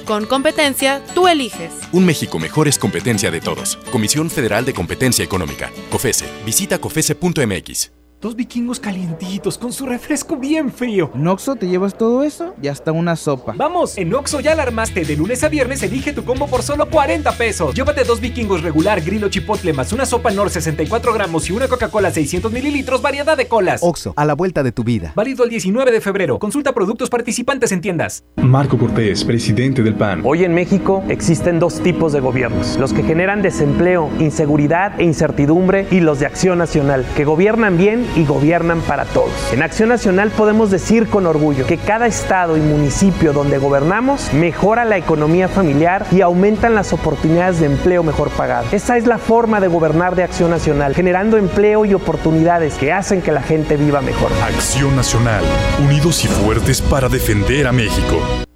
[0.06, 1.70] Con competencia, tú eliges.
[1.92, 3.76] Un México mejor es competencia de todos.
[3.92, 5.70] Comisión Federal de Competencia Económica.
[5.92, 6.26] COFESE.
[6.44, 7.99] Visita COFESE.mx.
[8.20, 11.10] Dos vikingos calientitos con su refresco bien frío.
[11.14, 12.54] ¿En Oxo te llevas todo eso?
[12.60, 13.54] Y hasta una sopa.
[13.56, 15.06] Vamos, en Oxo ya la armaste.
[15.06, 17.74] De lunes a viernes elige tu combo por solo 40 pesos.
[17.74, 22.10] Llévate dos vikingos regular, grillo chipotle, más una sopa Nor 64 gramos y una Coca-Cola
[22.10, 23.80] 600 mililitros, variedad de colas.
[23.82, 25.14] Oxo, a la vuelta de tu vida.
[25.16, 26.38] Válido el 19 de febrero.
[26.38, 28.24] Consulta productos participantes en tiendas.
[28.36, 30.20] Marco Cortés, presidente del PAN.
[30.26, 32.76] Hoy en México existen dos tipos de gobiernos.
[32.76, 38.09] Los que generan desempleo, inseguridad e incertidumbre y los de acción nacional, que gobiernan bien
[38.16, 39.30] y gobiernan para todos.
[39.52, 44.84] En Acción Nacional podemos decir con orgullo que cada estado y municipio donde gobernamos mejora
[44.84, 48.66] la economía familiar y aumentan las oportunidades de empleo mejor pagado.
[48.72, 53.22] Esa es la forma de gobernar de Acción Nacional, generando empleo y oportunidades que hacen
[53.22, 54.30] que la gente viva mejor.
[54.42, 55.44] Acción Nacional,
[55.82, 58.49] unidos y fuertes para defender a México.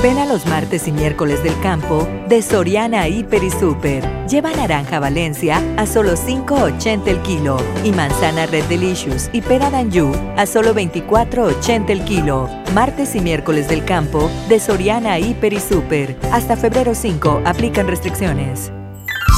[0.00, 4.04] Ven a los martes y miércoles del campo de Soriana Hiper y Super.
[4.28, 10.12] Lleva naranja Valencia a solo 5.80 el kilo y manzana Red Delicious y pera Danju
[10.36, 12.48] a solo 24.80 el kilo.
[12.74, 16.16] Martes y miércoles del campo de Soriana Hiper y Super.
[16.30, 18.70] Hasta febrero 5 aplican restricciones.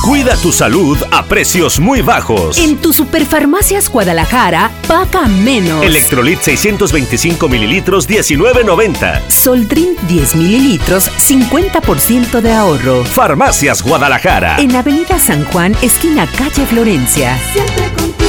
[0.03, 2.57] Cuida tu salud a precios muy bajos.
[2.57, 5.85] En tu Superfarmacias Guadalajara, paga menos.
[5.85, 9.29] Electrolit 625 mililitros, 19.90.
[9.29, 13.05] Soldrin 10 mililitros, 50% de ahorro.
[13.05, 14.59] Farmacias Guadalajara.
[14.59, 17.39] En Avenida San Juan, esquina calle Florencia.
[17.53, 18.20] Siempre contigo.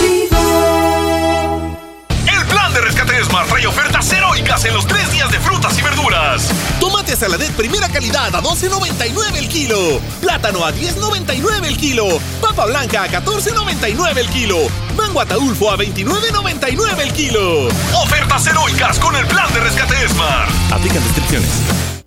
[4.61, 6.49] Ofertas en los tres días de frutas y verduras.
[6.79, 9.99] Tomate saladet primera calidad a 12.99 el kilo.
[10.21, 12.07] Plátano a 10.99 el kilo.
[12.41, 14.57] Papa blanca a 14.99 el kilo.
[14.95, 17.67] Mango ataulfo a 29.99 el kilo.
[18.03, 20.49] Ofertas heroicas con el plan de rescate Smart.
[20.71, 21.49] Aplican restricciones.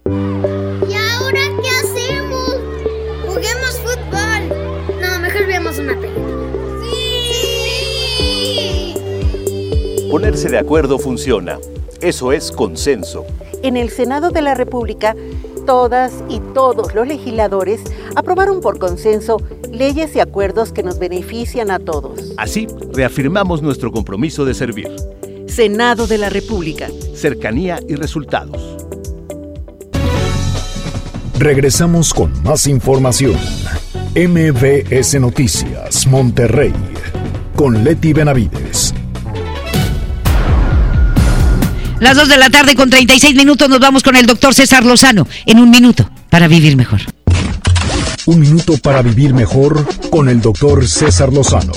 [0.07, 2.57] ¿Y ahora qué hacemos?
[3.27, 5.01] Juguemos fútbol.
[5.01, 6.35] No, mejor veamos una película.
[10.11, 11.59] Ponerse de acuerdo funciona.
[12.05, 13.25] Eso es consenso.
[13.63, 15.17] En el Senado de la República,
[15.65, 17.81] todas y todos los legisladores
[18.15, 19.39] aprobaron por consenso
[19.73, 22.35] leyes y acuerdos que nos benefician a todos.
[22.37, 24.95] Así, reafirmamos nuestro compromiso de servir.
[25.47, 26.89] Senado de la República.
[27.15, 28.77] Cercanía y resultados.
[31.39, 33.39] Regresamos con más información.
[34.15, 36.75] MBS Noticias, Monterrey,
[37.57, 38.84] con Leti Benavides.
[42.01, 45.29] Las 2 de la tarde con 36 minutos nos vamos con el doctor César Lozano
[45.47, 47.01] en un minuto para vivir mejor.
[48.27, 51.73] Un minuto para vivir mejor con el doctor César Lozano.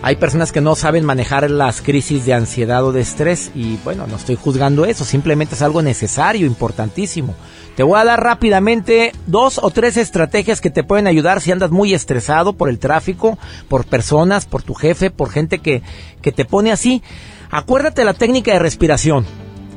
[0.00, 4.06] Hay personas que no saben manejar las crisis de ansiedad o de estrés y bueno,
[4.06, 7.34] no estoy juzgando eso, simplemente es algo necesario, importantísimo.
[7.76, 11.70] Te voy a dar rápidamente dos o tres estrategias que te pueden ayudar si andas
[11.70, 13.38] muy estresado por el tráfico,
[13.68, 15.82] por personas, por tu jefe, por gente que,
[16.22, 17.02] que te pone así.
[17.50, 19.24] Acuérdate la técnica de respiración.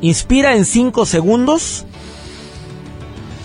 [0.01, 1.86] Inspira en 5 segundos.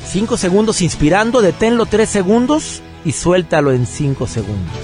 [0.08, 4.76] 5 segundos inspirando, deténlo 3 segundos y suéltalo en 5 segundos.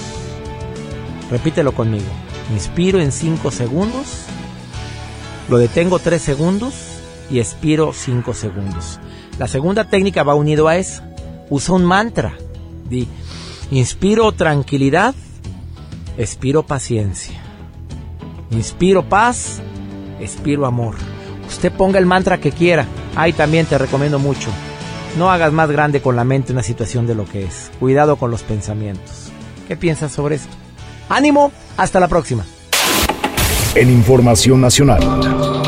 [1.31, 2.07] Repítelo conmigo.
[2.53, 4.27] Inspiro en 5 segundos.
[5.49, 6.75] Lo detengo 3 segundos
[7.31, 9.01] y expiro 5 segundos.
[9.39, 11.03] La segunda técnica va unido a eso.
[11.51, 12.37] Usa un mantra.
[12.89, 13.09] Di,
[13.71, 15.15] inspiro tranquilidad,
[16.19, 17.52] expiro paciencia.
[18.53, 19.61] Inspiro paz,
[20.21, 20.97] expiro amor.
[21.49, 22.87] Usted ponga el mantra que quiera.
[23.17, 24.51] Ahí también te recomiendo mucho.
[25.19, 27.71] No hagas más grande con la mente una situación de lo que es.
[27.81, 29.31] Cuidado con los pensamientos.
[29.69, 30.55] ¿Qué piensas sobre esto?
[31.09, 32.45] Ánimo, hasta la próxima.
[33.75, 35.62] En Información Nacional.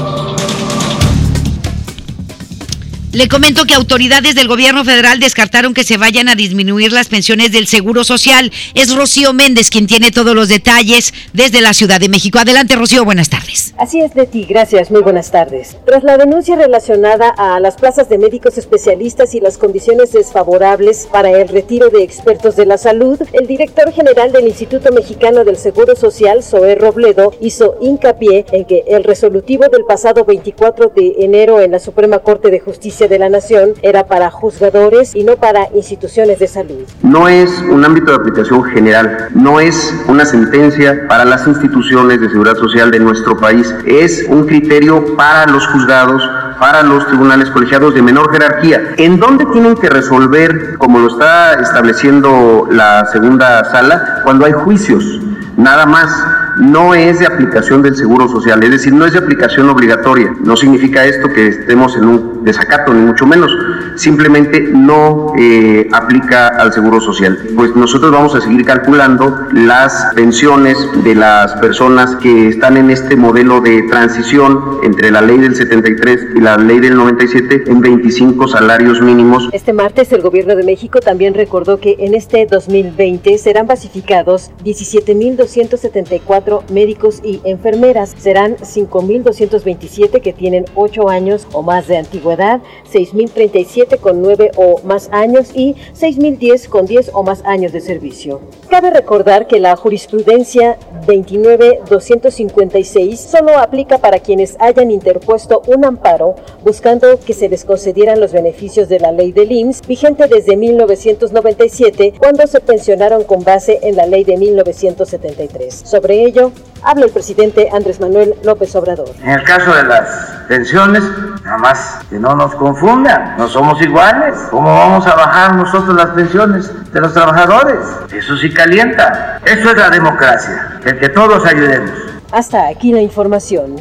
[3.14, 7.52] Le comento que autoridades del gobierno federal descartaron que se vayan a disminuir las pensiones
[7.52, 8.50] del Seguro Social.
[8.74, 12.40] Es Rocío Méndez quien tiene todos los detalles desde la Ciudad de México.
[12.40, 13.72] Adelante, Rocío, buenas tardes.
[13.78, 15.76] Así es, Leti, gracias, muy buenas tardes.
[15.86, 21.30] Tras la denuncia relacionada a las plazas de médicos especialistas y las condiciones desfavorables para
[21.30, 25.94] el retiro de expertos de la salud, el director general del Instituto Mexicano del Seguro
[25.94, 31.70] Social, Zoé Robledo, hizo hincapié en que el resolutivo del pasado 24 de enero en
[31.70, 36.38] la Suprema Corte de Justicia de la Nación era para juzgadores y no para instituciones
[36.38, 36.84] de salud.
[37.02, 42.28] No es un ámbito de aplicación general, no es una sentencia para las instituciones de
[42.28, 46.22] seguridad social de nuestro país, es un criterio para los juzgados,
[46.58, 48.94] para los tribunales colegiados de menor jerarquía.
[48.96, 55.20] ¿En dónde tienen que resolver, como lo está estableciendo la segunda sala, cuando hay juicios?
[55.56, 56.10] Nada más
[56.58, 60.32] no es de aplicación del Seguro Social, es decir, no es de aplicación obligatoria.
[60.42, 63.50] No significa esto que estemos en un desacato, ni mucho menos.
[63.96, 67.38] Simplemente no eh, aplica al Seguro Social.
[67.56, 73.16] Pues nosotros vamos a seguir calculando las pensiones de las personas que están en este
[73.16, 78.48] modelo de transición entre la ley del 73 y la ley del 97 en 25
[78.48, 79.48] salarios mínimos.
[79.52, 86.70] Este martes el Gobierno de México también recordó que en este 2020 serán basificados 17.274
[86.70, 88.14] médicos y enfermeras.
[88.18, 95.08] Serán 5.227 que tienen 8 años o más de antigüedad, 6.037 con 9 o más
[95.12, 98.40] años y 6.010 con 10 o más años de servicio.
[98.70, 100.76] Cabe recordar que la jurisprudencia
[101.06, 108.32] 29.256 solo aplica para quienes hayan interpuesto un amparo buscando que se les concedieran los
[108.32, 113.96] beneficios de la ley del IMSS vigente desde 1997 cuando se pensionaron con base en
[113.96, 115.82] la ley de 1973.
[115.84, 119.10] Sobre ello, habla el presidente Andrés Manuel López Obrador.
[119.22, 120.08] En el caso de las
[120.48, 121.02] pensiones,
[121.44, 124.34] nada más que no nos confundan, no somos iguales.
[124.50, 127.80] ¿Cómo vamos a bajar nosotros las pensiones de los trabajadores?
[128.10, 129.40] Eso sí calienta.
[129.44, 131.90] Eso es la democracia, el que todos ayudemos.
[132.32, 133.76] Hasta aquí la información.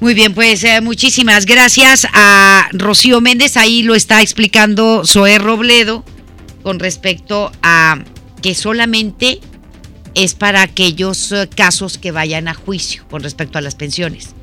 [0.00, 3.56] Muy bien, pues eh, muchísimas gracias a Rocío Méndez.
[3.56, 6.04] Ahí lo está explicando Zoé Robledo
[6.62, 7.96] con respecto a
[8.42, 9.40] que solamente
[10.14, 14.34] es para aquellos eh, casos que vayan a juicio con respecto a las pensiones,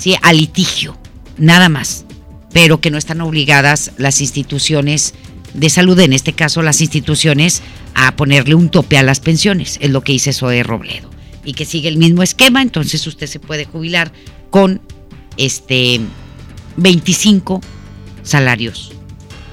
[0.00, 0.16] ¿sí?
[0.22, 0.96] a litigio,
[1.36, 2.06] nada más,
[2.52, 5.14] pero que no están obligadas las instituciones
[5.54, 7.62] de salud, en este caso las instituciones,
[7.94, 11.10] a ponerle un tope a las pensiones, es lo que dice Zoe Robledo,
[11.44, 14.10] y que sigue el mismo esquema, entonces usted se puede jubilar
[14.50, 14.80] con
[15.36, 16.00] este
[16.76, 17.60] 25
[18.22, 18.92] salarios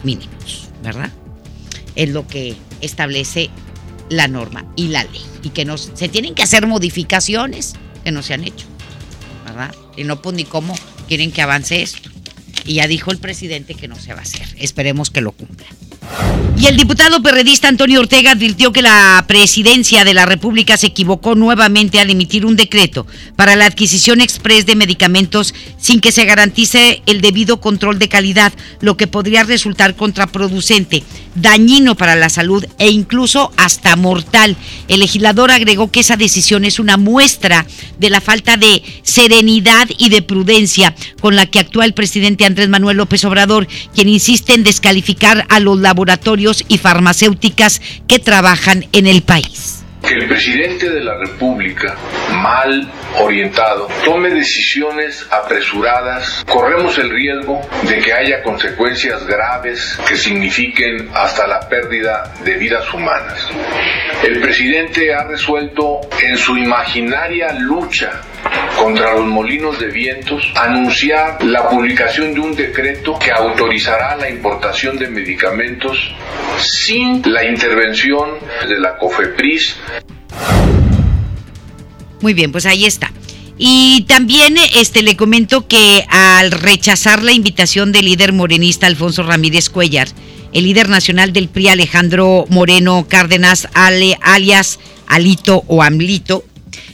[0.04, 1.12] mínimos, ¿verdad?
[1.96, 3.50] Es lo que establece
[4.10, 5.22] la norma y la ley.
[5.44, 7.74] Y que no, se tienen que hacer modificaciones
[8.04, 8.66] que no se han hecho,
[9.96, 10.76] Y no, pues ni cómo
[11.08, 12.10] quieren que avance esto.
[12.66, 14.48] Y ya dijo el presidente que no se va a hacer.
[14.58, 15.68] Esperemos que lo cumpla.
[16.60, 21.36] Y el diputado perredista Antonio Ortega advirtió que la presidencia de la República se equivocó
[21.36, 23.06] nuevamente al emitir un decreto
[23.36, 28.54] para la adquisición express de medicamentos sin que se garantice el debido control de calidad,
[28.82, 31.04] lo que podría resultar contraproducente,
[31.36, 34.58] dañino para la salud e incluso hasta mortal.
[34.88, 37.68] El legislador agregó que esa decisión es una muestra
[38.00, 42.68] de la falta de serenidad y de prudencia con la que actúa el presidente Andrés
[42.68, 49.08] Manuel López Obrador, quien insiste en descalificar a los laboratorios y farmacéuticas que trabajan en
[49.08, 49.84] el país.
[50.02, 51.96] Que el presidente de la República,
[52.32, 52.90] mal
[53.20, 61.48] orientado, tome decisiones apresuradas, corremos el riesgo de que haya consecuencias graves que signifiquen hasta
[61.48, 63.50] la pérdida de vidas humanas.
[64.24, 68.22] El presidente ha resuelto en su imaginaria lucha
[68.78, 74.98] contra los molinos de vientos anunciar la publicación de un decreto que autorizará la importación
[74.98, 75.98] de medicamentos
[76.60, 78.30] sin la intervención
[78.68, 79.76] de la COFEPRIS.
[82.22, 83.12] Muy bien, pues ahí está.
[83.58, 89.70] Y también este le comento que al rechazar la invitación del líder morenista Alfonso Ramírez
[89.70, 90.08] Cuellar,
[90.54, 96.44] el líder nacional del PRI Alejandro Moreno Cárdenas alias Alito o Amlito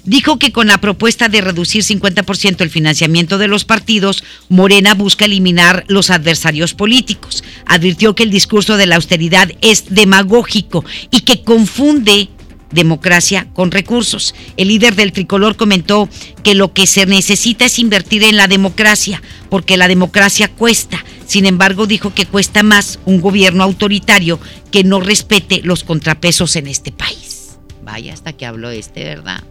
[0.03, 5.25] dijo que con la propuesta de reducir 50% el financiamiento de los partidos, Morena busca
[5.25, 7.43] eliminar los adversarios políticos.
[7.65, 12.29] Advirtió que el discurso de la austeridad es demagógico y que confunde
[12.73, 14.33] democracia con recursos.
[14.57, 16.09] El líder del tricolor comentó
[16.43, 21.03] que lo que se necesita es invertir en la democracia, porque la democracia cuesta.
[21.25, 24.39] Sin embargo, dijo que cuesta más un gobierno autoritario
[24.71, 27.57] que no respete los contrapesos en este país.
[27.83, 29.43] Vaya hasta que habló este, ¿verdad?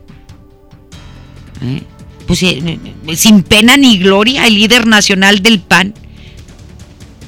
[1.63, 1.83] ¿Eh?
[2.27, 2.79] Pues eh,
[3.17, 5.95] sin pena ni gloria, el líder nacional del PAN,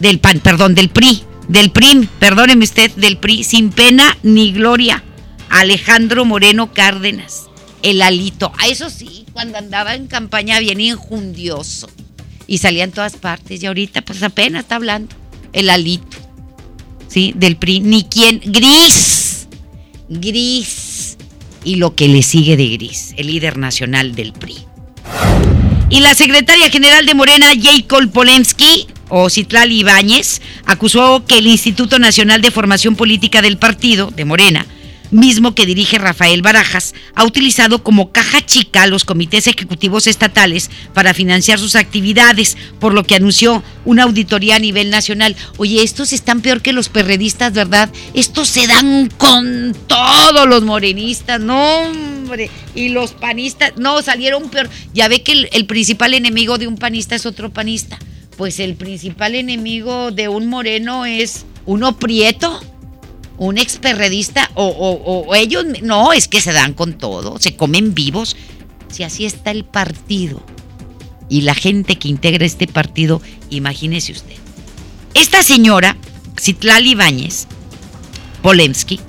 [0.00, 5.02] del PAN, perdón, del PRI, del PRI, perdóneme usted, del PRI, sin pena ni gloria,
[5.50, 7.46] Alejandro Moreno Cárdenas,
[7.82, 8.52] el alito.
[8.58, 11.88] A eso sí, cuando andaba en campaña bien injundioso
[12.46, 15.14] y salía en todas partes y ahorita pues apenas está hablando
[15.52, 16.16] el alito,
[17.08, 17.32] ¿sí?
[17.36, 19.48] Del PRI, ni quien, gris,
[20.08, 20.83] gris
[21.64, 24.56] y lo que le sigue de gris, el líder nacional del PRI.
[25.90, 31.98] Y la secretaria general de Morena, Jacob Polensky, o Citlali Ibáñez, acusó que el Instituto
[31.98, 34.66] Nacional de Formación Política del Partido, de Morena,
[35.14, 40.70] mismo que dirige Rafael Barajas, ha utilizado como caja chica a los comités ejecutivos estatales
[40.92, 45.36] para financiar sus actividades, por lo que anunció una auditoría a nivel nacional.
[45.56, 47.90] Oye, estos están peor que los perredistas, ¿verdad?
[48.12, 54.68] Estos se dan con todos los morenistas, no, hombre, y los panistas, no, salieron peor.
[54.92, 57.98] Ya ve que el, el principal enemigo de un panista es otro panista.
[58.36, 62.60] Pues el principal enemigo de un moreno es uno prieto
[63.38, 68.36] un experredista o, o, ellos, no, es que se dan con todo, se comen vivos.
[68.90, 70.42] Si así está el partido
[71.28, 73.20] y la gente que integra este partido,
[73.50, 74.36] imagínese usted.
[75.14, 75.96] Esta señora,
[76.40, 77.46] Citlali Ibáñez
[78.42, 79.00] Polemsky,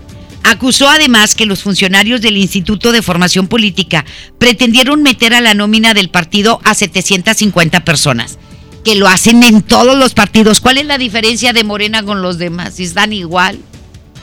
[0.44, 4.06] acusó además que los funcionarios del Instituto de Formación Política
[4.40, 8.38] pretendieron meter a la nómina del partido a 750 personas
[8.84, 10.62] que lo hacen en todos los partidos.
[10.62, 12.76] ¿Cuál es la diferencia de Morena con los demás?
[12.76, 13.60] Si están igual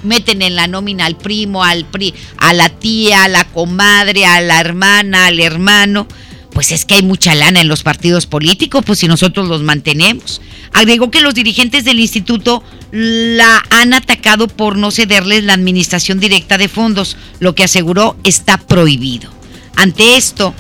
[0.03, 4.41] meten en la nómina al primo, al pri, a la tía, a la comadre, a
[4.41, 6.07] la hermana, al hermano.
[6.53, 10.43] Pues es que hay mucha lana en los partidos políticos, pues si nosotros los mantenemos.
[10.73, 16.59] Agregó que los dirigentes del instituto la han atacado por no cederles la administración directa
[16.59, 19.31] de fondos, lo que aseguró está prohibido.
[19.77, 20.55] Ante esto,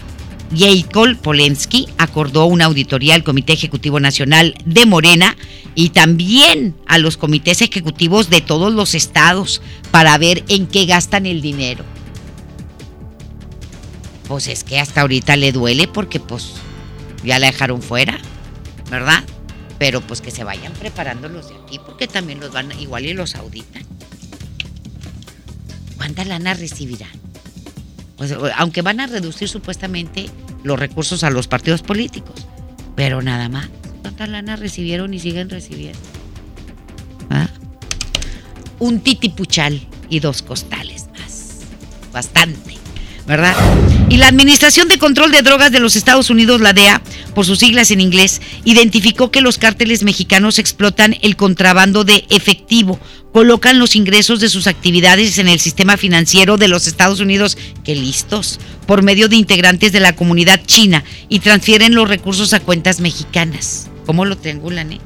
[0.55, 5.37] Jacob Polensky acordó una auditoría al Comité Ejecutivo Nacional de Morena
[5.75, 11.27] y también a los comités ejecutivos de todos los estados para ver en qué gastan
[11.27, 11.85] el dinero.
[14.29, 16.53] Pues es que hasta ahorita le duele porque pues
[17.25, 18.19] ya la dejaron fuera,
[18.91, 19.25] ¿verdad?
[19.79, 23.15] Pero pues que se vayan preparando los de aquí porque también los van, igual y
[23.15, 23.85] los auditan.
[25.97, 27.32] ¿Cuánta lana recibirán?
[28.23, 30.31] Pues, aunque van a reducir supuestamente
[30.63, 32.47] los recursos a los partidos políticos,
[32.95, 33.69] pero nada más.
[34.01, 35.99] ¿Cuánta lana recibieron y siguen recibiendo?
[37.31, 37.49] ¿Ah?
[38.79, 41.63] Un titipuchal y dos costales más.
[42.13, 42.79] Bastante,
[43.27, 43.57] ¿verdad?
[44.09, 47.03] Y la Administración de Control de Drogas de los Estados Unidos, la DEA,
[47.35, 53.01] por sus siglas en inglés, identificó que los cárteles mexicanos explotan el contrabando de efectivo,
[53.33, 57.95] colocan los ingresos de sus actividades en el sistema financiero de los Estados Unidos, que
[57.95, 63.01] listos, por medio de integrantes de la comunidad china y transfieren los recursos a cuentas
[63.01, 63.89] mexicanas.
[64.07, 65.01] ¿Cómo lo triangulan, eh?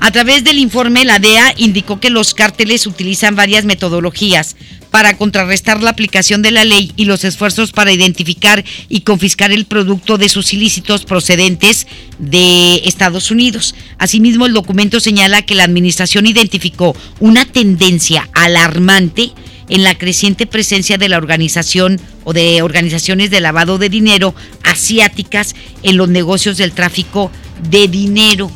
[0.00, 4.56] A través del informe, la DEA indicó que los cárteles utilizan varias metodologías
[4.90, 9.66] para contrarrestar la aplicación de la ley y los esfuerzos para identificar y confiscar el
[9.66, 11.86] producto de sus ilícitos procedentes
[12.18, 13.74] de Estados Unidos.
[13.98, 19.32] Asimismo, el documento señala que la administración identificó una tendencia alarmante
[19.68, 25.54] en la creciente presencia de la organización o de organizaciones de lavado de dinero asiáticas
[25.82, 27.30] en los negocios del tráfico
[27.70, 28.50] de dinero.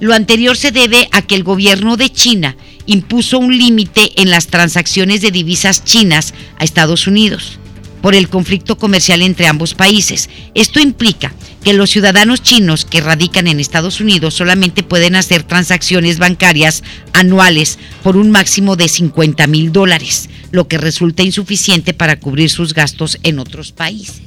[0.00, 2.56] Lo anterior se debe a que el gobierno de China
[2.90, 7.60] impuso un límite en las transacciones de divisas chinas a Estados Unidos
[8.02, 10.28] por el conflicto comercial entre ambos países.
[10.54, 11.32] Esto implica
[11.62, 16.82] que los ciudadanos chinos que radican en Estados Unidos solamente pueden hacer transacciones bancarias
[17.12, 22.74] anuales por un máximo de 50 mil dólares, lo que resulta insuficiente para cubrir sus
[22.74, 24.22] gastos en otros países.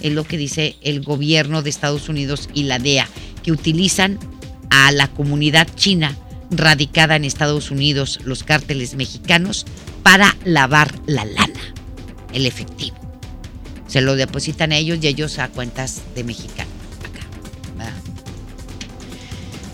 [0.00, 3.08] Es lo que dice el gobierno de Estados Unidos y la DEA,
[3.42, 4.20] que utilizan
[4.70, 6.16] a la comunidad china
[6.50, 9.66] radicada en Estados Unidos, los cárteles mexicanos,
[10.02, 11.74] para lavar la lana,
[12.32, 12.96] el efectivo.
[13.86, 16.72] Se lo depositan a ellos y ellos a cuentas de mexicanos.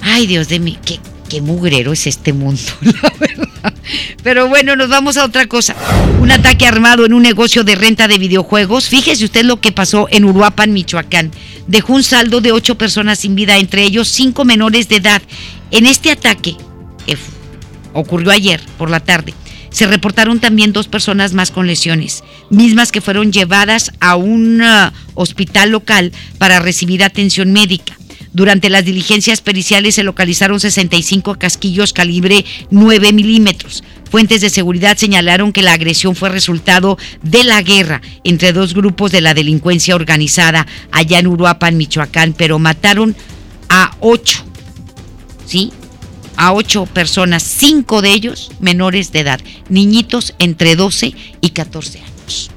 [0.04, 0.98] Ay, Dios de mí, qué,
[1.32, 3.74] qué mugrero es este mundo, la verdad.
[4.22, 5.74] Pero bueno, nos vamos a otra cosa.
[6.20, 8.90] Un ataque armado en un negocio de renta de videojuegos.
[8.90, 11.30] Fíjese usted lo que pasó en Uruapan, Michoacán.
[11.68, 15.22] Dejó un saldo de ocho personas sin vida, entre ellos cinco menores de edad.
[15.70, 16.54] En este ataque,
[17.06, 17.16] que
[17.94, 19.32] ocurrió ayer por la tarde,
[19.70, 24.90] se reportaron también dos personas más con lesiones, mismas que fueron llevadas a un uh,
[25.14, 27.96] hospital local para recibir atención médica.
[28.32, 33.84] Durante las diligencias periciales se localizaron 65 casquillos calibre 9 milímetros.
[34.10, 39.12] Fuentes de seguridad señalaron que la agresión fue resultado de la guerra entre dos grupos
[39.12, 43.14] de la delincuencia organizada allá en Uruapan, Michoacán, pero mataron
[43.68, 44.44] a ocho,
[45.46, 45.72] ¿sí?
[46.36, 52.50] A ocho personas, cinco de ellos menores de edad, niñitos entre 12 y 14 años.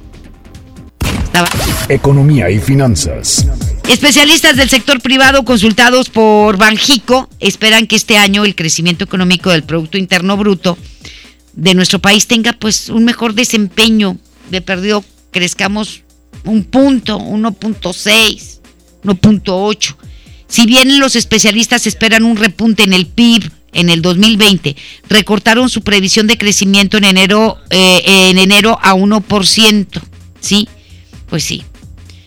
[1.89, 3.45] Economía y finanzas.
[3.89, 9.63] Especialistas del sector privado consultados por Banjico esperan que este año el crecimiento económico del
[9.63, 10.77] Producto Interno Bruto
[11.53, 14.17] de nuestro país tenga pues un mejor desempeño.
[14.49, 16.03] De perdido crezcamos
[16.45, 18.59] un punto, 1.6,
[19.03, 19.95] 1.8.
[20.47, 24.75] Si bien los especialistas esperan un repunte en el PIB en el 2020,
[25.09, 30.01] recortaron su previsión de crecimiento en enero, eh, en enero a 1%.
[30.39, 30.69] ¿Sí?
[31.27, 31.63] Pues sí.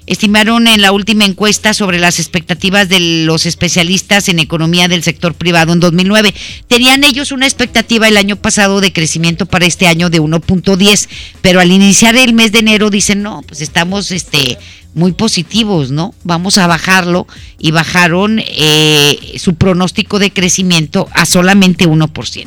[0.09, 5.35] Estimaron en la última encuesta sobre las expectativas de los especialistas en economía del sector
[5.35, 6.33] privado en 2009.
[6.67, 11.09] Tenían ellos una expectativa el año pasado de crecimiento para este año de 1.10,
[11.43, 14.57] pero al iniciar el mes de enero dicen, no, pues estamos este,
[14.95, 16.15] muy positivos, ¿no?
[16.25, 17.27] Vamos a bajarlo
[17.59, 22.47] y bajaron eh, su pronóstico de crecimiento a solamente 1%.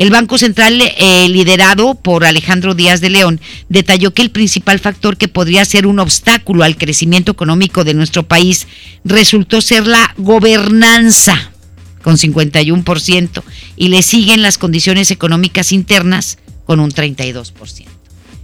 [0.00, 3.38] El Banco Central, eh, liderado por Alejandro Díaz de León,
[3.68, 8.22] detalló que el principal factor que podría ser un obstáculo al crecimiento económico de nuestro
[8.22, 8.66] país
[9.04, 11.52] resultó ser la gobernanza,
[12.00, 13.42] con 51%,
[13.76, 17.84] y le siguen las condiciones económicas internas con un 32%.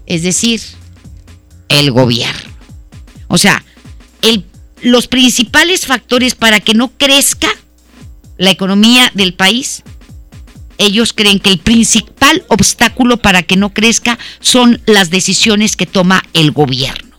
[0.05, 0.61] Es decir,
[1.71, 2.53] el gobierno.
[3.29, 3.65] O sea,
[4.83, 7.49] los principales factores para que no crezca
[8.37, 9.85] la economía del país
[10.79, 16.23] ellos creen que el principal obstáculo para que no crezca son las decisiones que toma
[16.33, 17.17] el gobierno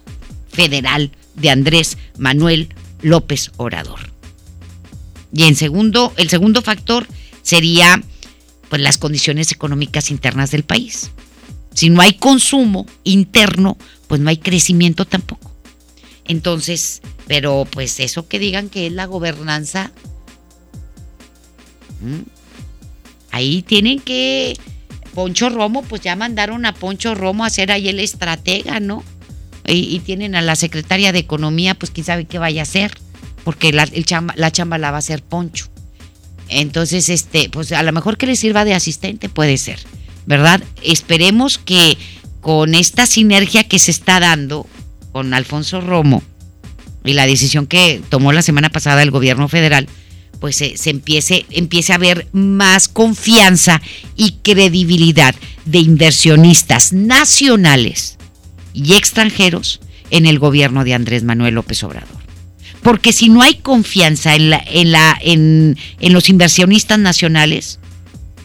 [0.52, 2.70] federal de Andrés Manuel
[3.02, 4.12] López Obrador.
[5.34, 7.08] Y en segundo, el segundo factor
[7.42, 8.02] sería
[8.70, 11.12] pues las condiciones económicas internas del país.
[11.74, 13.78] Si no hay consumo interno,
[14.08, 15.52] pues no hay crecimiento tampoco.
[16.26, 19.92] Entonces, pero pues eso que digan que es la gobernanza.
[23.32, 24.58] Ahí tienen que
[25.14, 29.04] Poncho Romo, pues ya mandaron a Poncho Romo a ser ahí el estratega, ¿no?
[29.66, 32.92] Y, tienen a la secretaria de Economía, pues quién sabe qué vaya a hacer,
[33.44, 35.66] porque la, chamba, la chamba la va a hacer Poncho.
[36.48, 39.80] Entonces, este, pues a lo mejor que le sirva de asistente puede ser,
[40.26, 40.64] ¿verdad?
[40.84, 41.98] Esperemos que
[42.40, 44.68] con esta sinergia que se está dando
[45.12, 46.24] con Alfonso Romo
[47.04, 49.88] y la decisión que tomó la semana pasada el gobierno federal,
[50.40, 51.46] pues se, empiece,
[51.92, 53.82] a haber más confianza
[54.16, 55.36] y credibilidad
[55.66, 58.18] de inversionistas nacionales
[58.74, 59.82] y extranjeros
[60.12, 62.18] en el gobierno de Andrés Manuel López Obrador.
[62.82, 67.80] Porque si no hay confianza en, en los inversionistas nacionales,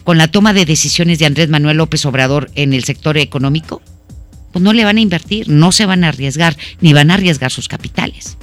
[0.03, 3.81] con la toma de decisiones de Andrés Manuel López Obrador en el sector económico,
[4.51, 7.51] pues no le van a invertir, no se van a arriesgar, ni van a arriesgar
[7.51, 8.37] sus capitales.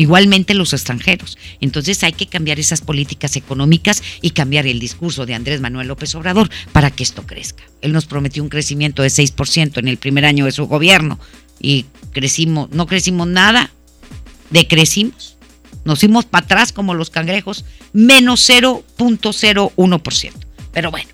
[0.00, 1.36] Igualmente los extranjeros.
[1.60, 6.14] Entonces hay que cambiar esas políticas económicas y cambiar el discurso de Andrés Manuel López
[6.14, 7.64] Obrador para que esto crezca.
[7.82, 11.20] Él nos prometió un crecimiento de 6% en el primer año de su gobierno
[11.60, 13.72] y crecimos, no crecimos nada,
[14.48, 15.36] decrecimos.
[15.84, 20.32] Nos fuimos para atrás como los cangrejos, menos 0.01%.
[20.72, 21.10] Pero bueno.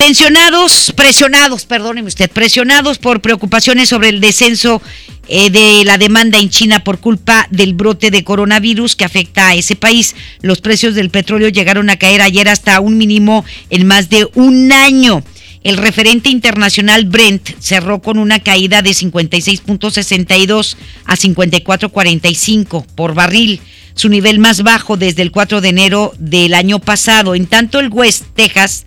[0.00, 4.80] Pensionados, presionados, perdóneme usted, presionados por preocupaciones sobre el descenso
[5.28, 9.54] eh, de la demanda en China por culpa del brote de coronavirus que afecta a
[9.54, 10.16] ese país.
[10.40, 14.72] Los precios del petróleo llegaron a caer ayer hasta un mínimo en más de un
[14.72, 15.22] año.
[15.64, 23.60] El referente internacional Brent cerró con una caída de 56.62 a 54.45 por barril,
[23.94, 27.34] su nivel más bajo desde el 4 de enero del año pasado.
[27.34, 28.86] En tanto, el West Texas,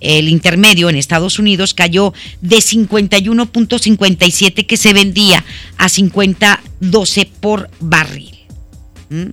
[0.00, 5.44] el intermedio en Estados Unidos, cayó de 51.57 que se vendía
[5.76, 8.38] a 50.12 por barril.
[9.10, 9.30] ¿Mm?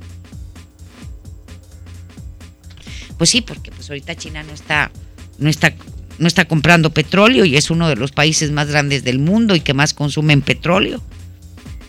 [3.18, 4.91] Pues sí, porque pues ahorita China no está,
[5.38, 5.74] no está
[6.18, 9.59] no está comprando petróleo y es uno de los países más grandes del mundo y
[9.59, 11.01] que más consumen petróleo.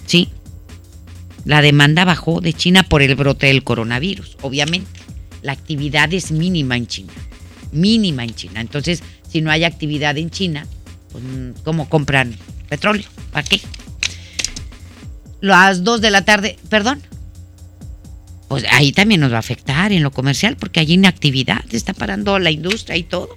[0.06, 0.30] Sí.
[1.44, 5.00] La demanda bajó de China por el brote del coronavirus, obviamente.
[5.42, 7.12] La actividad es mínima en China.
[7.76, 8.60] Mínima en China.
[8.60, 10.66] Entonces, si no hay actividad en China,
[11.12, 11.24] pues,
[11.64, 12.34] ¿cómo compran
[12.68, 13.06] petróleo?
[13.32, 13.60] ¿Para qué?
[15.40, 17.00] Las dos de la tarde, perdón.
[18.48, 22.38] Pues ahí también nos va a afectar en lo comercial porque hay inactividad, está parando
[22.38, 23.34] la industria y todo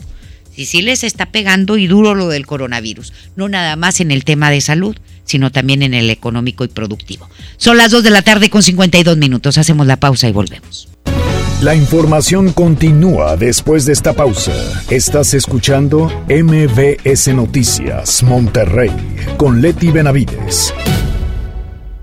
[0.60, 4.26] y sí les está pegando y duro lo del coronavirus, no nada más en el
[4.26, 7.30] tema de salud, sino también en el económico y productivo.
[7.56, 10.90] Son las 2 de la tarde con 52 minutos, hacemos la pausa y volvemos.
[11.62, 14.54] La información continúa después de esta pausa.
[14.90, 18.92] Estás escuchando MBS Noticias Monterrey
[19.36, 20.74] con Leti Benavides.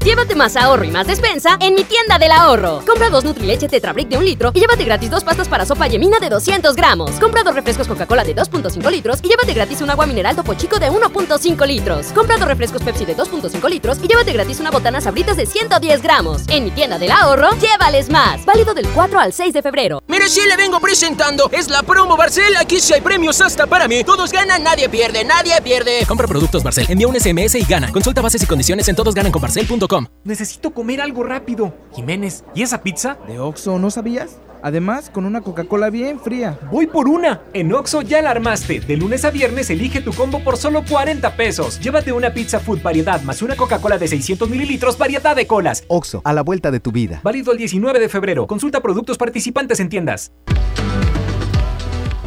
[0.07, 2.81] Llévate más ahorro y más despensa en mi tienda del ahorro.
[2.87, 5.89] Compra dos Nutrileche Tetra Brick de un litro y llévate gratis dos pastas para sopa
[5.89, 7.11] yemina de 200 gramos.
[7.19, 10.79] Compra dos refrescos Coca-Cola de 2.5 litros y llévate gratis un agua mineral Topo Chico
[10.79, 12.07] de 1.5 litros.
[12.15, 16.01] Compra dos refrescos Pepsi de 2.5 litros y llévate gratis una botana Sabritas de 110
[16.03, 16.43] gramos.
[16.51, 18.45] En mi tienda del ahorro, llévales más.
[18.45, 20.05] Válido del 4 al 6 de febrero.
[20.07, 21.51] Mire, si le vengo presentando.
[21.51, 22.55] Es la promo Barcel.
[22.59, 24.05] Aquí sí hay premios hasta para mí.
[24.05, 26.07] Todos ganan, nadie pierde, nadie pierde.
[26.07, 26.87] Compra productos Barcel.
[26.89, 27.91] Envía un SMS y gana.
[27.91, 29.96] Consulta bases y condiciones en todosgananconbarcel.com.
[30.25, 31.73] Necesito comer algo rápido.
[31.95, 33.19] Jiménez, ¿y esa pizza?
[33.27, 34.39] ¿De Oxxo no sabías?
[34.63, 36.59] Además, con una Coca-Cola bien fría.
[36.73, 37.43] Voy por una.
[37.53, 38.81] En Oxxo ya la armaste.
[38.81, 41.79] De lunes a viernes elige tu combo por solo 40 pesos.
[41.81, 45.85] Llévate una pizza food variedad más una Coca-Cola de 600 mililitros variedad de colas.
[45.89, 47.21] Oxxo, a la vuelta de tu vida.
[47.23, 48.47] Válido el 19 de febrero.
[48.47, 50.33] Consulta productos participantes en tiendas.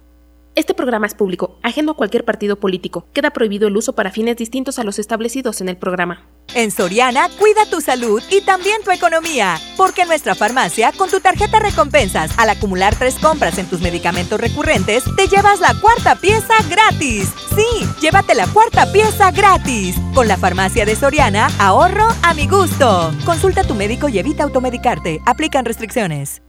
[0.59, 3.05] Este programa es público, ajeno a cualquier partido político.
[3.13, 6.27] Queda prohibido el uso para fines distintos a los establecidos en el programa.
[6.53, 9.57] En Soriana, cuida tu salud y también tu economía.
[9.77, 14.37] Porque en nuestra farmacia, con tu tarjeta recompensas, al acumular tres compras en tus medicamentos
[14.37, 17.29] recurrentes, te llevas la cuarta pieza gratis.
[17.55, 19.95] Sí, llévate la cuarta pieza gratis.
[20.13, 23.13] Con la farmacia de Soriana, ahorro a mi gusto.
[23.23, 25.21] Consulta a tu médico y evita automedicarte.
[25.25, 26.41] Aplican restricciones.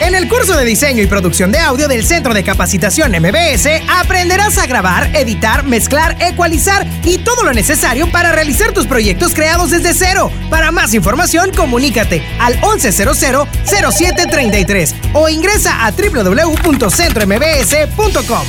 [0.00, 4.58] En el curso de diseño y producción de audio del Centro de Capacitación MBS aprenderás
[4.58, 9.94] a grabar, editar, mezclar, ecualizar y todo lo necesario para realizar tus proyectos creados desde
[9.94, 10.30] cero.
[10.50, 18.46] Para más información, comunícate al 1100-0733 o ingresa a www.centrombs.com.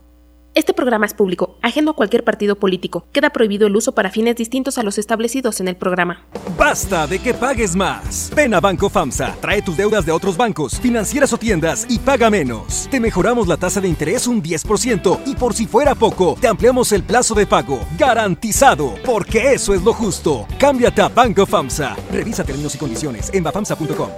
[0.53, 3.05] Este programa es público, ajeno a cualquier partido político.
[3.13, 6.25] Queda prohibido el uso para fines distintos a los establecidos en el programa.
[6.57, 8.29] Basta de que pagues más.
[8.35, 12.29] Ven a Banco FAMSA, trae tus deudas de otros bancos, financieras o tiendas y paga
[12.29, 12.89] menos.
[12.91, 16.91] Te mejoramos la tasa de interés un 10% y por si fuera poco, te ampliamos
[16.91, 17.79] el plazo de pago.
[17.97, 20.45] Garantizado, porque eso es lo justo.
[20.59, 21.95] Cámbiate a Banco FAMSA.
[22.11, 24.09] Revisa términos y condiciones en bafamsa.com.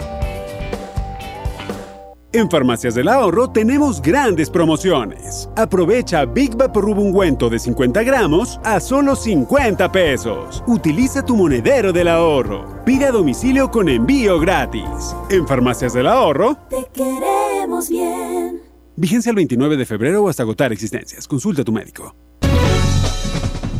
[2.35, 5.47] En Farmacias del Ahorro tenemos grandes promociones.
[5.55, 10.63] Aprovecha Big Vaporub ungüento de 50 gramos a solo 50 pesos.
[10.65, 12.83] Utiliza tu monedero del ahorro.
[12.85, 15.15] Pide a domicilio con envío gratis.
[15.29, 18.61] En Farmacias del Ahorro, Te queremos bien.
[18.95, 21.27] vigencia el 29 de febrero o hasta agotar existencias.
[21.27, 22.15] Consulta a tu médico.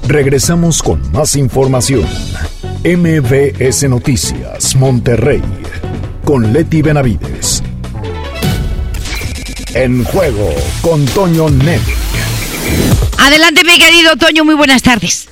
[0.07, 2.05] Regresamos con más información.
[2.85, 5.41] MBS Noticias, Monterrey,
[6.23, 7.63] con Leti Benavides.
[9.73, 11.81] En juego con Toño Net.
[13.17, 15.29] Adelante, mi querido Toño, muy buenas tardes.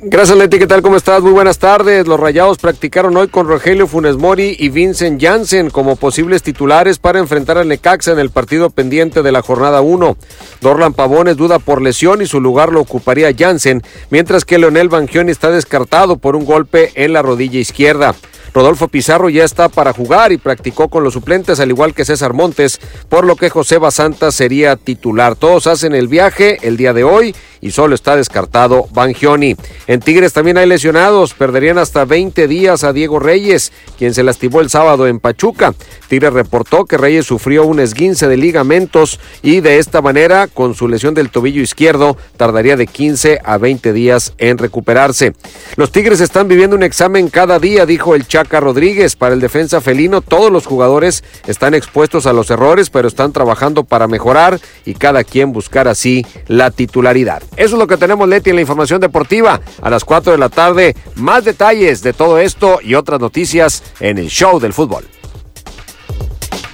[0.00, 0.58] Gracias, Leti.
[0.58, 0.82] ¿Qué tal?
[0.82, 1.22] ¿Cómo estás?
[1.22, 2.08] Muy buenas tardes.
[2.08, 7.20] Los Rayados practicaron hoy con Rogelio Funes Mori y Vincent Janssen como posibles titulares para
[7.20, 10.16] enfrentar al Necaxa en el partido pendiente de la jornada 1.
[10.60, 15.30] Dorlan Pavones duda por lesión y su lugar lo ocuparía Janssen, mientras que Leonel Bangioni
[15.30, 18.14] está descartado por un golpe en la rodilla izquierda.
[18.54, 22.34] Rodolfo Pizarro ya está para jugar y practicó con los suplentes, al igual que César
[22.34, 25.34] Montes, por lo que José Basanta sería titular.
[25.34, 29.56] Todos hacen el viaje el día de hoy y solo está descartado Bangioni.
[29.86, 34.60] En Tigres también hay lesionados, perderían hasta 20 días a Diego Reyes, quien se lastimó
[34.60, 35.74] el sábado en Pachuca.
[36.08, 40.88] Tigres reportó que Reyes sufrió un esguince de ligamentos y de esta manera, con su
[40.88, 45.32] lesión del tobillo izquierdo, tardaría de 15 a 20 días en recuperarse.
[45.76, 49.16] Los Tigres están viviendo un examen cada día, dijo el Chaca Rodríguez.
[49.16, 53.84] Para el defensa felino, todos los jugadores están expuestos a los errores, pero están trabajando
[53.84, 57.42] para mejorar y cada quien buscar así la titularidad.
[57.56, 59.60] Eso es lo que tenemos, Leti, en la información deportiva.
[59.82, 64.18] A las 4 de la tarde, más detalles de todo esto y otras noticias en
[64.18, 65.04] el show del fútbol.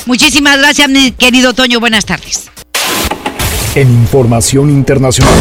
[0.06, 1.78] Muchísimas gracias, querido Toño.
[1.78, 2.50] Buenas tardes.
[3.76, 5.32] En información internacional.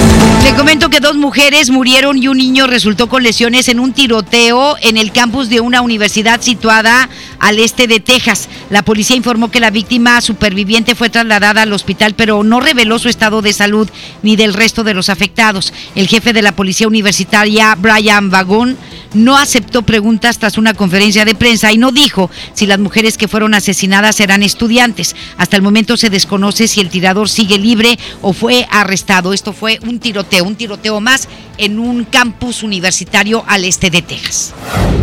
[0.44, 4.76] Le comento que dos mujeres murieron y un niño resultó con lesiones en un tiroteo
[4.82, 7.10] en el campus de una universidad situada
[7.40, 8.48] al este de Texas.
[8.70, 13.10] La policía informó que la víctima superviviente fue trasladada al hospital, pero no reveló su
[13.10, 13.90] estado de salud
[14.22, 15.74] ni del resto de los afectados.
[15.96, 18.78] El jefe de la policía universitaria, Brian Vagón,
[19.14, 23.28] no aceptó preguntas tras una conferencia de prensa y no dijo si las mujeres que
[23.28, 25.16] fueron asesinadas eran estudiantes.
[25.38, 29.34] Hasta el momento se desconoce si el tirador sigue libre o fue arrestado.
[29.34, 34.54] Esto fue un tiroteo, un tiroteo más en un campus universitario al este de Texas.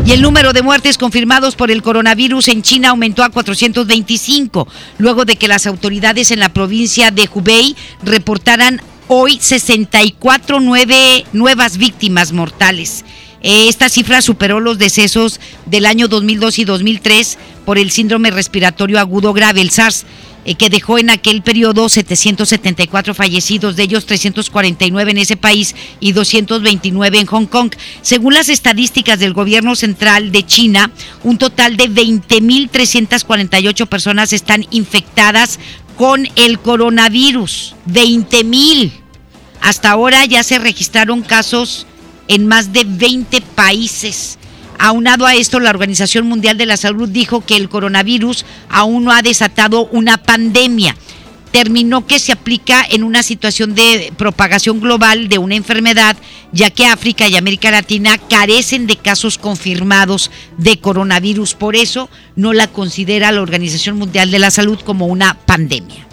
[0.07, 4.67] Y el número de muertes confirmados por el coronavirus en China aumentó a 425,
[4.99, 11.77] luego de que las autoridades en la provincia de Hubei reportaran hoy 64 nueve nuevas
[11.77, 13.05] víctimas mortales.
[13.43, 18.99] Eh, Esta cifra superó los decesos del año 2002 y 2003 por el síndrome respiratorio
[18.99, 20.07] agudo grave, el SARS,
[20.45, 26.13] eh, que dejó en aquel periodo 774 fallecidos, de ellos 349 en ese país y
[26.13, 27.73] 229 en Hong Kong.
[28.03, 30.93] Según las estadísticas del gobierno central de China,
[31.25, 35.59] un total de 20.348 personas están infectadas
[35.97, 37.75] con el coronavirus.
[37.91, 38.93] 20.000.
[39.61, 41.89] Hasta ahora ya se registraron casos
[42.29, 44.39] en más de 20 países.
[44.79, 49.13] Aunado a esto, la Organización Mundial de la Salud dijo que el coronavirus aún no
[49.13, 50.97] ha desatado una pandemia.
[51.51, 56.17] Terminó que se aplica en una situación de propagación global de una enfermedad,
[56.53, 61.55] ya que África y América Latina carecen de casos confirmados de coronavirus.
[61.55, 66.07] Por eso no la considera la Organización Mundial de la Salud como una pandemia.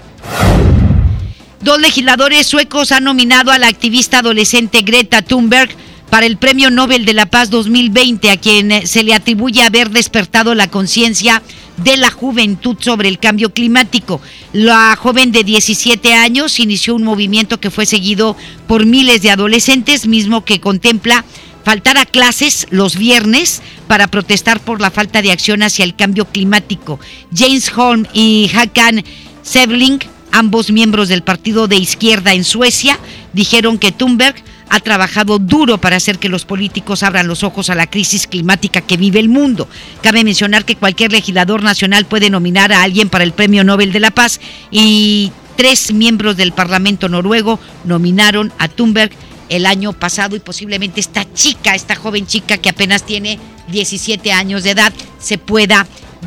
[1.59, 5.76] Dos legisladores suecos han nominado a la activista adolescente Greta Thunberg
[6.14, 10.53] para el Premio Nobel de la Paz 2020, a quien se le atribuye haber despertado
[10.53, 11.41] la conciencia
[11.78, 14.22] de la juventud sobre el cambio climático.
[14.51, 18.38] La joven de 17 años inició un movimiento que fue seguido
[18.68, 21.26] por miles de adolescentes, mismo que contempla
[21.66, 26.26] faltar a clases los viernes para protestar por la falta de acción hacia el cambio
[26.26, 26.99] climático.
[27.36, 29.03] James Holm y Hakan
[29.41, 29.97] Sebling,
[30.32, 32.99] ambos miembros del partido de izquierda en Suecia,
[33.34, 34.36] dijeron que Thunberg
[34.74, 38.82] ha trabajado duro para hacer que los políticos abran los ojos a la crisis climática
[38.82, 39.67] que vive el mundo.
[40.01, 43.99] Cabe mencionar que cualquier legislador nacional puede nominar a alguien para el Premio Nobel de
[43.99, 49.11] la Paz y tres miembros del Parlamento noruego nominaron a Thunberg
[49.49, 54.63] el año pasado y posiblemente esta chica, esta joven chica que apenas tiene 17 años
[54.63, 55.86] de edad, se pueda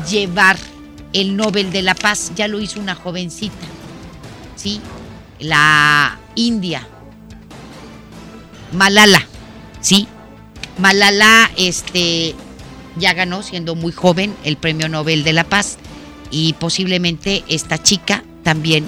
[0.09, 0.57] llevar
[1.11, 2.31] el Nobel de la Paz.
[2.37, 3.67] Ya lo hizo una jovencita,
[4.55, 4.79] ¿sí?
[5.39, 6.87] la India.
[8.71, 9.25] Malala,
[9.81, 10.07] ¿sí?
[10.77, 12.35] Malala este,
[12.97, 15.77] ya ganó, siendo muy joven, el Premio Nobel de la Paz
[16.31, 18.85] y posiblemente esta chica también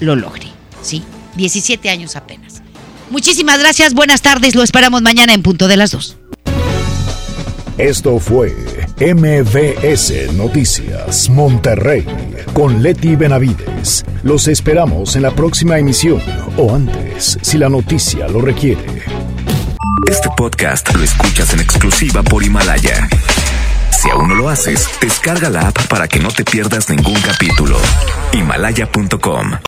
[0.00, 0.46] lo logre,
[0.82, 1.02] ¿sí?
[1.36, 2.62] 17 años apenas.
[3.10, 6.16] Muchísimas gracias, buenas tardes, lo esperamos mañana en punto de las 2.
[7.78, 12.04] Esto fue MVS Noticias Monterrey
[12.52, 14.04] con Leti Benavides.
[14.24, 16.20] Los esperamos en la próxima emisión
[16.56, 19.04] o antes, si la noticia lo requiere.
[20.10, 23.08] Este podcast lo escuchas en exclusiva por Himalaya.
[23.90, 27.78] Si aún no lo haces, descarga la app para que no te pierdas ningún capítulo.
[28.32, 29.52] Himalaya.com